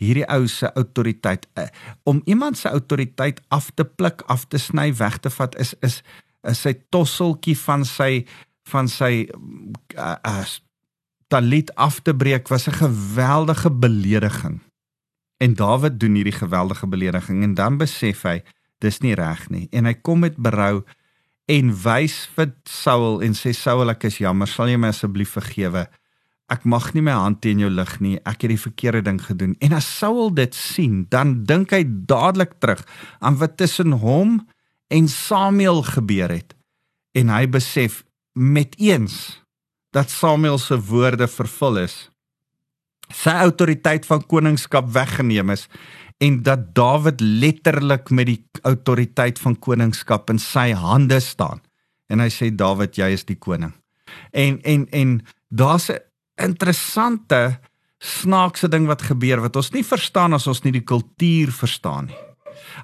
hierdie 0.01 0.25
ou 0.29 0.45
se 0.51 0.69
autoriteit 0.77 1.47
uh, 1.57 1.69
om 2.05 2.21
iemand 2.29 2.57
se 2.57 2.69
autoriteit 2.69 3.41
af 3.53 3.71
te 3.73 3.85
pluk, 3.85 4.21
af 4.27 4.45
te 4.51 4.59
sny, 4.61 4.91
weg 4.97 5.17
te 5.23 5.31
vat 5.33 5.55
is 5.61 5.73
is 5.85 6.01
is 6.47 6.61
sy 6.63 6.73
tosseltjie 6.93 7.57
van 7.59 7.85
sy 7.85 8.25
van 8.69 8.89
sy 8.91 9.25
uh, 9.97 10.15
uh, 10.15 10.43
talit 11.31 11.71
af 11.75 12.01
te 12.05 12.13
breek 12.13 12.47
was 12.51 12.67
'n 12.67 12.77
geweldige 12.83 13.71
belediging. 13.71 14.59
En 15.37 15.53
Dawid 15.53 15.99
doen 15.99 16.15
hierdie 16.15 16.39
geweldige 16.43 16.87
belediging 16.87 17.43
en 17.43 17.53
dan 17.53 17.77
besef 17.77 18.23
hy 18.23 18.41
dis 18.79 18.99
nie 19.01 19.15
reg 19.15 19.49
nie 19.49 19.67
en 19.71 19.85
hy 19.85 19.93
kom 19.93 20.19
met 20.19 20.37
berou 20.37 20.83
en 21.51 21.71
wys 21.83 22.25
vir 22.35 22.51
Saul 22.67 23.21
en 23.25 23.35
sê 23.37 23.53
Saul 23.55 23.89
ek 23.93 24.07
is 24.09 24.19
jammer. 24.23 24.49
Sal 24.49 24.71
jy 24.71 24.79
my 24.79 24.91
asseblief 24.93 25.35
vergewe? 25.37 25.87
Ek 26.51 26.63
mag 26.63 26.93
nie 26.95 27.03
my 27.03 27.15
hand 27.15 27.41
teen 27.43 27.59
jou 27.59 27.69
lig 27.71 27.93
nie. 28.03 28.15
Ek 28.23 28.45
het 28.45 28.53
die 28.53 28.61
verkeerde 28.61 29.03
ding 29.07 29.19
gedoen. 29.23 29.55
En 29.63 29.75
as 29.75 29.87
Saul 29.87 30.31
dit 30.35 30.55
sien 30.55 31.05
dan 31.11 31.41
dink 31.47 31.75
hy 31.75 31.83
dadelik 31.87 32.59
terug 32.63 32.83
aan 33.19 33.39
wat 33.41 33.57
tussen 33.59 33.99
hom 34.03 34.39
en 34.91 35.09
Samuel 35.11 35.83
gebeur 35.87 36.31
het. 36.31 36.55
En 37.17 37.31
hy 37.33 37.47
besef 37.51 38.03
met 38.37 38.75
eens 38.79 39.41
dat 39.95 40.11
Samuel 40.11 40.59
se 40.61 40.77
woorde 40.77 41.27
vervul 41.31 41.83
is 41.87 42.07
sy 43.13 43.31
autoriteit 43.39 44.05
van 44.07 44.23
koningskap 44.27 44.89
weggeneem 44.91 45.53
is 45.55 45.67
en 46.17 46.41
dat 46.43 46.73
Dawid 46.75 47.21
letterlik 47.21 48.09
met 48.09 48.29
die 48.31 48.39
autoriteit 48.65 49.39
van 49.39 49.57
koningskap 49.59 50.29
in 50.33 50.39
sy 50.41 50.71
hande 50.73 51.19
staan. 51.21 51.61
En 52.09 52.23
hy 52.23 52.29
sê 52.33 52.49
Dawid 52.55 52.97
jy 52.97 53.11
is 53.13 53.25
die 53.27 53.37
koning. 53.37 53.73
En 54.31 54.61
en 54.63 54.87
en 54.89 55.19
daar's 55.49 55.89
'n 55.89 55.99
interessante 56.35 57.59
snaakse 57.99 58.67
ding 58.69 58.85
wat 58.87 59.01
gebeur 59.01 59.41
wat 59.41 59.55
ons 59.55 59.71
nie 59.71 59.83
verstaan 59.83 60.33
as 60.33 60.47
ons 60.47 60.63
nie 60.63 60.71
die 60.71 60.85
kultuur 60.85 61.51
verstaan 61.51 62.05
nie. 62.05 62.21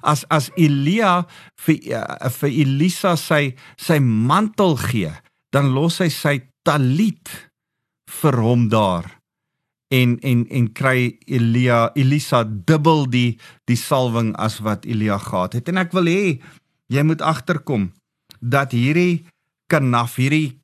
As 0.02 0.24
as 0.30 0.50
Elia 0.56 1.26
vir 1.66 1.78
uh, 1.94 2.30
vir 2.30 2.50
Elisa 2.50 3.16
sy 3.16 3.54
sy 3.76 3.98
mantel 3.98 4.76
gee, 4.76 5.12
dan 5.52 5.72
los 5.74 5.98
hy 5.98 6.08
sy 6.08 6.40
talit 6.62 7.30
vir 8.20 8.40
hom 8.42 8.68
daar. 8.68 9.06
En 9.94 10.16
en 10.26 10.42
en 10.50 10.66
kry 10.74 11.14
Elia 11.26 11.90
Elisa 11.94 12.42
dubbel 12.44 13.04
die 13.12 13.38
die 13.70 13.78
salwing 13.78 14.32
as 14.40 14.58
wat 14.64 14.88
Elia 14.88 15.18
gehad 15.22 15.54
het. 15.58 15.68
En 15.70 15.78
ek 15.82 15.94
wil 15.94 16.10
hê 16.10 16.24
jy 16.92 17.02
moet 17.06 17.22
agterkom 17.22 17.92
dat 18.40 18.74
hierdie 18.76 19.24
kanaf 19.72 20.18
hierdie 20.20 20.58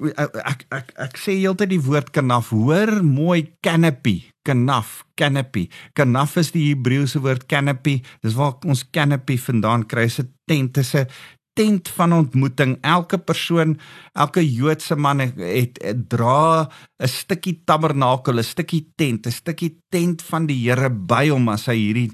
ek 0.00 0.64
ek 0.72 0.92
ek 0.96 1.18
sê 1.20 1.36
heeltyd 1.36 1.74
die 1.74 1.82
woord 1.84 2.08
kanaf 2.14 2.50
hoor 2.54 3.00
mooi 3.04 3.50
canopy 3.64 4.22
kanaf 4.48 5.02
canopy 5.20 5.66
kanaf 5.98 6.38
is 6.40 6.52
die 6.54 6.70
Hebreëse 6.70 7.20
woord 7.20 7.44
canopy 7.50 7.98
dis 8.24 8.36
waar 8.38 8.56
ons 8.64 8.86
canopy 8.94 9.36
vandaan 9.36 9.84
kry 9.90 10.06
is 10.08 10.20
'n 10.20 10.32
tent 10.48 10.78
is 10.78 10.94
'n 10.94 11.06
tent 11.54 11.88
van 11.88 12.12
ontmoeting 12.12 12.78
elke 12.82 13.18
persoon 13.18 13.78
elke 14.12 14.44
Joodse 14.44 14.96
man 14.96 15.18
het, 15.18 15.36
het, 15.36 15.82
het 15.82 16.08
dra 16.08 16.68
'n 16.98 17.08
stukkie 17.08 17.62
tabernakel 17.64 18.38
'n 18.38 18.44
stukkie 18.44 18.92
tent 18.96 19.26
'n 19.26 19.30
stukkie 19.32 19.82
tent 19.90 20.22
van 20.22 20.46
die 20.46 20.68
Here 20.68 20.90
by 20.90 21.28
hom 21.28 21.48
as 21.48 21.66
hy 21.66 21.76
hierdie 21.76 22.10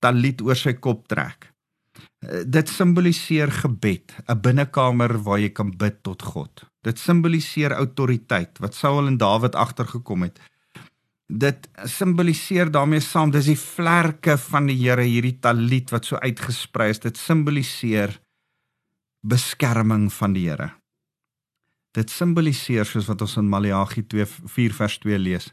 talit 0.00 0.42
oor 0.42 0.56
sy 0.56 0.72
kop 0.74 1.08
trek 1.08 1.52
Eh, 2.22 2.44
dit 2.46 2.68
simboliseer 2.68 3.50
gebed, 3.50 4.14
'n 4.28 4.40
binnekamer 4.40 5.22
waar 5.22 5.38
jy 5.38 5.50
kan 5.50 5.70
bid 5.76 6.02
tot 6.02 6.22
God. 6.22 6.70
Dit 6.82 6.98
simboliseer 6.98 7.72
autoriteit 7.72 8.58
wat 8.58 8.74
Saul 8.74 9.06
en 9.06 9.16
Dawid 9.16 9.54
agtergekom 9.54 10.22
het. 10.22 10.38
Dit 11.26 11.68
simboliseer 11.84 12.70
daarmee 12.70 13.00
saam 13.00 13.30
dis 13.30 13.46
die 13.46 13.58
vlerke 13.58 14.38
van 14.38 14.66
die 14.66 14.76
Here 14.76 15.02
hierdie 15.02 15.38
talit 15.40 15.90
wat 15.90 16.04
so 16.04 16.16
uitgesprei 16.16 16.90
is. 16.90 16.98
Dit 16.98 17.16
simboliseer 17.16 18.20
beskerming 19.22 20.10
van 20.12 20.34
die 20.36 20.48
Here. 20.48 20.72
Dit 21.92 22.10
simboliseer 22.10 22.88
soos 22.88 23.08
wat 23.10 23.22
ons 23.22 23.36
in 23.36 23.50
Maleagi 23.52 24.02
2:4 24.08 24.72
vers 24.72 24.98
2 24.98 25.18
lees, 25.18 25.52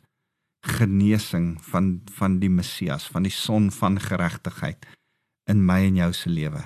genesing 0.66 1.58
van 1.72 2.02
van 2.18 2.40
die 2.40 2.50
Messias, 2.50 3.08
van 3.08 3.24
die 3.24 3.34
son 3.34 3.72
van 3.72 4.00
geregtigheid 4.00 4.86
in 5.48 5.66
my 5.66 5.84
en 5.86 5.96
jou 5.96 6.14
se 6.14 6.30
lewe. 6.30 6.64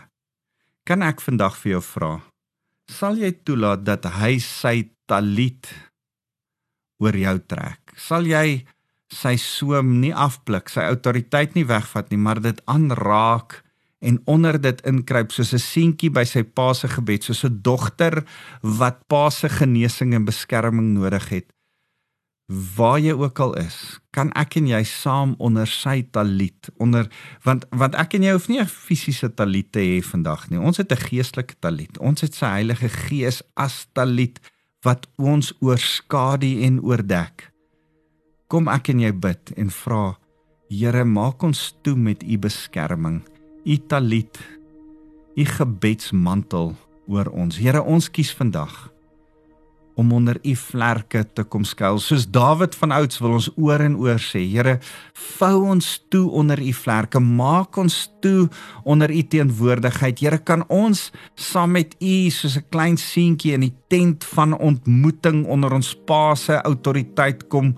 Kan 0.83 1.01
ek 1.01 1.21
vandag 1.21 1.57
vir 1.57 1.77
jou 1.77 1.81
vra, 1.81 2.21
sal 2.91 3.17
jy 3.17 3.31
toelaat 3.31 3.85
dat 3.85 4.05
hy 4.19 4.37
sy 4.39 4.91
talit 5.07 5.69
oor 6.99 7.15
jou 7.15 7.37
trek? 7.39 7.93
Sal 7.95 8.27
jy 8.27 8.65
sy 9.13 9.35
soem 9.37 9.99
nie 10.01 10.13
afblik, 10.13 10.69
sy 10.69 10.81
autoriteit 10.89 11.55
nie 11.55 11.65
wegvat 11.69 12.09
nie, 12.11 12.17
maar 12.17 12.41
dit 12.41 12.59
aanraak 12.65 13.61
en 14.03 14.19
onder 14.25 14.59
dit 14.61 14.81
inkruip 14.85 15.31
soos 15.31 15.53
'n 15.53 15.59
seentjie 15.59 16.11
by 16.11 16.23
sy 16.23 16.43
pa 16.43 16.73
se 16.73 16.87
gebed, 16.87 17.23
soos 17.23 17.43
'n 17.43 17.59
dogter 17.61 18.23
wat 18.61 19.07
pa 19.07 19.29
se 19.29 19.49
genesing 19.49 20.13
en 20.13 20.25
beskerming 20.25 20.93
nodig 20.93 21.29
het? 21.29 21.53
waar 22.47 22.99
jy 22.99 23.13
ook 23.15 23.39
al 23.39 23.55
is, 23.57 23.99
kan 24.11 24.31
ek 24.37 24.57
en 24.59 24.67
jy 24.67 24.81
saam 24.87 25.33
onder 25.39 25.67
sy 25.69 26.03
talit 26.11 26.67
onder 26.83 27.07
want 27.47 27.63
want 27.71 27.95
ek 27.95 28.17
en 28.17 28.25
jy 28.27 28.33
hoef 28.35 28.49
nie 28.51 28.59
'n 28.59 28.67
fisiese 28.67 29.29
talit 29.33 29.71
te 29.71 29.79
hê 29.79 30.03
vandag 30.03 30.49
nie. 30.49 30.59
Ons 30.59 30.77
het 30.77 30.91
'n 30.91 31.05
geestelike 31.07 31.55
talit. 31.59 31.97
Ons 31.99 32.21
het 32.21 32.35
sy 32.35 32.45
Heilige 32.45 32.89
Gees 32.89 33.41
as 33.55 33.87
talit 33.93 34.39
wat 34.83 35.07
ons 35.17 35.53
oorskadu 35.61 36.63
en 36.63 36.81
oordek. 36.81 37.51
Kom 38.47 38.67
ek 38.67 38.89
en 38.89 38.99
jy 38.99 39.11
bid 39.11 39.51
en 39.55 39.69
vra 39.69 40.17
Here, 40.69 41.03
maak 41.05 41.43
ons 41.43 41.75
toe 41.83 41.95
met 41.95 42.23
u 42.23 42.37
beskerming, 42.37 43.21
u 43.65 43.77
talit, 43.87 44.39
u 45.35 45.45
gebedsmantel 45.45 46.73
oor 47.07 47.29
ons. 47.31 47.57
Here, 47.57 47.81
ons 47.83 48.09
kies 48.11 48.33
vandag 48.35 48.93
om 49.95 50.11
onder 50.11 50.39
u 50.41 50.55
vlerke 50.57 51.21
te 51.33 51.43
kom 51.43 51.63
skuil. 51.63 51.99
Soos 52.01 52.25
Dawid 52.25 52.75
van 52.75 52.91
ouds 52.95 53.19
wil 53.21 53.35
ons 53.37 53.49
oor 53.61 53.83
en 53.83 53.95
oor 54.01 54.17
sê, 54.21 54.41
Here, 54.49 54.79
vou 55.37 55.67
ons 55.69 55.89
toe 56.09 56.23
onder 56.33 56.61
u 56.61 56.71
vlerke, 56.73 57.21
maak 57.21 57.77
ons 57.77 57.97
toe 58.23 58.47
onder 58.83 59.11
u 59.13 59.21
teenwoordigheid. 59.21 60.23
Here, 60.23 60.39
kan 60.41 60.65
ons 60.69 61.11
saam 61.35 61.77
met 61.77 61.95
u 62.01 62.29
soos 62.29 62.57
'n 62.57 62.65
klein 62.69 62.97
seentjie 62.97 63.53
in 63.53 63.69
die 63.69 63.75
tent 63.87 64.23
van 64.23 64.57
ontmoeting 64.57 65.45
onder 65.45 65.73
ons 65.73 65.95
Pa 66.05 66.35
se 66.35 66.61
autoriteit 66.61 67.47
kom 67.47 67.75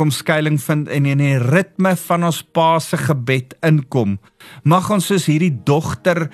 kom 0.00 0.12
skuilings 0.14 0.64
vind 0.64 0.88
en 0.88 1.04
in 1.04 1.20
die 1.20 1.36
ritme 1.36 1.92
van 2.06 2.24
ons 2.24 2.40
Pa 2.56 2.78
se 2.80 2.96
gebed 2.96 3.52
inkom. 3.66 4.16
Mag 4.64 4.88
ons 4.90 5.10
soos 5.10 5.26
hierdie 5.28 5.52
dogter 5.68 6.30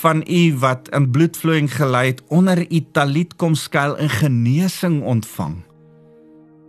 van 0.00 0.22
u 0.24 0.42
wat 0.62 0.88
in 0.96 1.10
bloedvloeiing 1.12 1.68
gelei 1.68 2.06
het 2.14 2.22
onder 2.32 2.62
u 2.64 2.80
talit 2.96 3.36
kom 3.36 3.54
skuil 3.58 3.98
en 4.00 4.08
genesing 4.08 5.02
ontvang. 5.04 5.60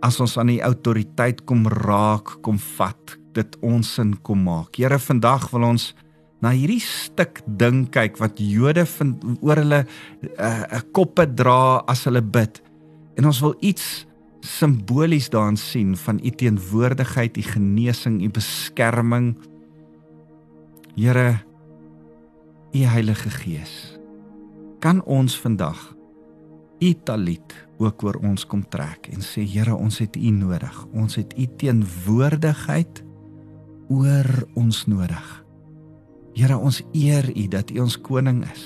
as 0.04 0.20
ons 0.20 0.36
aan 0.40 0.52
die 0.52 0.62
autoriteit 0.66 1.46
kom 1.48 1.64
raak, 1.72 2.38
kom 2.44 2.60
vat, 2.76 3.16
dit 3.36 3.56
ons 3.64 3.88
sin 3.88 4.12
kom 4.26 4.44
maak. 4.46 4.76
Here, 4.76 5.00
vandag 5.00 5.48
wil 5.54 5.70
ons 5.72 5.94
na 6.44 6.52
hierdie 6.52 6.82
stuk 6.84 7.40
ding 7.48 7.86
kyk 7.94 8.20
wat 8.20 8.42
Jode 8.44 8.84
vind 8.98 9.24
oor 9.40 9.62
hulle 9.64 9.86
'n 9.86 9.88
uh, 10.28 10.44
eh, 10.44 10.64
uh, 10.76 10.82
koppe 10.92 11.24
dra 11.24 11.80
as 11.88 12.04
hulle 12.04 12.22
bid. 12.22 12.60
En 13.16 13.26
ons 13.32 13.40
wil 13.40 13.56
iets 13.62 14.06
simbolies 14.44 15.30
daarin 15.32 15.58
sien 15.58 15.96
van 15.98 16.20
u 16.24 16.30
teenwoordigheid, 16.30 17.38
u 17.38 17.42
genesing, 17.42 18.22
u 18.24 18.30
beskerming. 18.30 19.38
Here, 20.96 21.40
u 22.74 22.80
Heilige 22.80 23.30
Gees, 23.30 23.98
kan 24.80 25.04
ons 25.04 25.40
vandag 25.40 25.94
u 26.84 26.94
talit 27.04 27.56
ook 27.78 28.04
oor 28.04 28.20
ons 28.24 28.46
kom 28.46 28.64
trek 28.70 29.08
en 29.14 29.24
sê 29.24 29.46
Here, 29.48 29.76
ons 29.76 29.98
het 30.04 30.16
u 30.16 30.32
nodig. 30.36 30.76
Ons 30.92 31.16
het 31.16 31.34
u 31.40 31.48
teenwoordigheid 31.58 33.04
oor 33.90 34.30
ons 34.60 34.84
nodig. 34.92 35.30
Here, 36.36 36.58
ons 36.58 36.82
eer 36.92 37.30
u 37.32 37.48
dat 37.48 37.72
u 37.72 37.80
ons 37.86 37.98
koning 38.02 38.44
is 38.52 38.66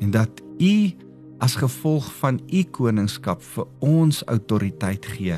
en 0.00 0.10
dat 0.12 0.42
u 0.60 0.92
as 1.38 1.56
gevolg 1.60 2.06
van 2.20 2.40
u 2.48 2.62
koningskap 2.62 3.42
vir 3.42 3.66
ons 3.84 4.22
autoriteit 4.26 5.06
gee. 5.16 5.36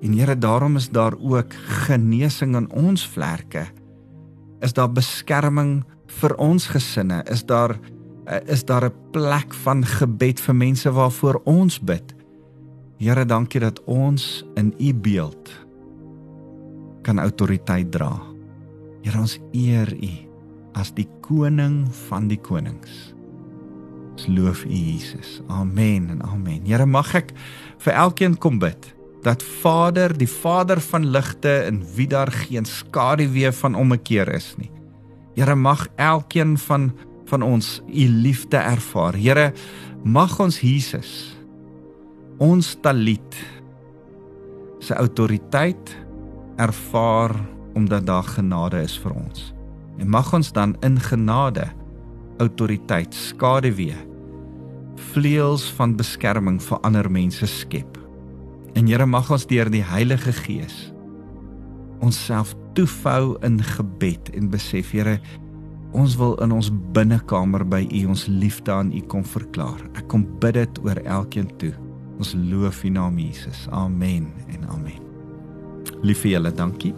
En 0.00 0.12
Here, 0.16 0.38
daarom 0.38 0.76
is 0.76 0.88
daar 0.88 1.14
ook 1.18 1.52
genesing 1.86 2.56
in 2.56 2.70
ons 2.72 3.06
vlerke. 3.08 3.66
Is 4.60 4.72
daar 4.72 4.92
beskerming 4.92 5.82
vir 6.20 6.36
ons 6.36 6.66
gesinne? 6.66 7.22
Is 7.28 7.44
daar 7.44 7.78
eh, 8.26 8.40
is 8.46 8.64
daar 8.64 8.84
'n 8.84 8.94
plek 9.12 9.54
van 9.54 9.84
gebed 9.84 10.40
vir 10.40 10.54
mense 10.54 10.90
waarvoor 10.90 11.40
ons 11.44 11.80
bid? 11.80 12.14
Here, 12.98 13.24
dankie 13.24 13.60
dat 13.60 13.84
ons 13.84 14.44
in 14.54 14.74
u 14.78 14.94
beeld 14.94 15.50
kan 17.02 17.18
autoriteit 17.18 17.92
dra. 17.92 18.20
Here, 19.02 19.18
ons 19.18 19.38
eer 19.52 19.92
u 19.92 20.10
as 20.72 20.92
die 20.94 21.08
koning 21.20 21.88
van 22.08 22.28
die 22.28 22.40
konings. 22.40 23.14
Ons 24.20 24.28
loof 24.36 24.66
U 24.68 24.76
Jesus. 24.76 25.38
Amen 25.48 26.10
en 26.12 26.18
amen. 26.28 26.60
Here 26.68 26.84
mag 26.84 27.08
ek 27.16 27.30
vir 27.80 27.94
elkeen 27.96 28.34
kom 28.36 28.58
bid 28.60 28.90
dat 29.24 29.40
Vader, 29.62 30.12
die 30.12 30.28
Vader 30.28 30.76
van 30.84 31.06
ligte 31.08 31.48
in 31.70 31.78
wie 31.96 32.04
daar 32.08 32.28
geen 32.28 32.68
skaduwee 32.68 33.48
van 33.62 33.78
ommekeer 33.80 34.28
is 34.36 34.50
nie. 34.60 34.68
Here 35.38 35.56
mag 35.56 35.86
elkeen 35.96 36.58
van 36.66 36.90
van 37.30 37.46
ons 37.46 37.78
U 37.88 38.08
liefde 38.08 38.60
ervaar. 38.60 39.16
Here 39.16 39.54
mag 40.04 40.36
ons 40.40 40.60
Jesus 40.60 41.32
ons 42.44 42.74
talit 42.84 43.40
se 44.84 45.00
autoriteit 45.00 45.96
ervaar 46.60 47.38
omdat 47.72 48.04
daar 48.04 48.28
genade 48.36 48.84
is 48.84 49.00
vir 49.00 49.16
ons. 49.16 49.48
En 49.96 50.12
mag 50.12 50.28
ons 50.36 50.52
dan 50.52 50.76
in 50.84 51.00
genade 51.08 51.70
autoriteit 52.36 53.16
skaduwee 53.16 54.09
vleuels 55.12 55.66
van 55.78 55.96
beskerming 55.98 56.60
vir 56.62 56.80
ander 56.86 57.10
mense 57.10 57.46
skep. 57.46 57.98
En 58.78 58.86
Here 58.86 59.06
mag 59.06 59.30
ons 59.30 59.46
deur 59.50 59.70
die 59.72 59.84
Heilige 59.84 60.32
Gees 60.44 60.88
onsself 62.00 62.54
toefou 62.72 63.36
in 63.44 63.58
gebed 63.60 64.30
en 64.32 64.48
besef 64.52 64.94
Here 64.94 65.18
ons 65.92 66.14
wil 66.16 66.36
in 66.44 66.54
ons 66.54 66.70
binnekamer 66.94 67.66
by 67.66 67.82
U 67.90 68.06
ons 68.14 68.24
liefde 68.30 68.72
aan 68.72 68.92
U 68.94 69.02
kom 69.10 69.26
verklaar. 69.26 69.82
Ek 69.98 70.06
kom 70.08 70.24
bid 70.40 70.56
dit 70.60 70.82
oor 70.86 71.02
elkeen 71.04 71.50
toe. 71.60 71.74
Ons 72.20 72.32
loof 72.38 72.84
U 72.86 72.94
naam 72.94 73.18
Jesus. 73.18 73.66
Amen 73.74 74.30
en 74.48 74.66
amen. 74.70 75.00
Liefie 76.06 76.36
julle, 76.36 76.54
dankie. 76.54 76.94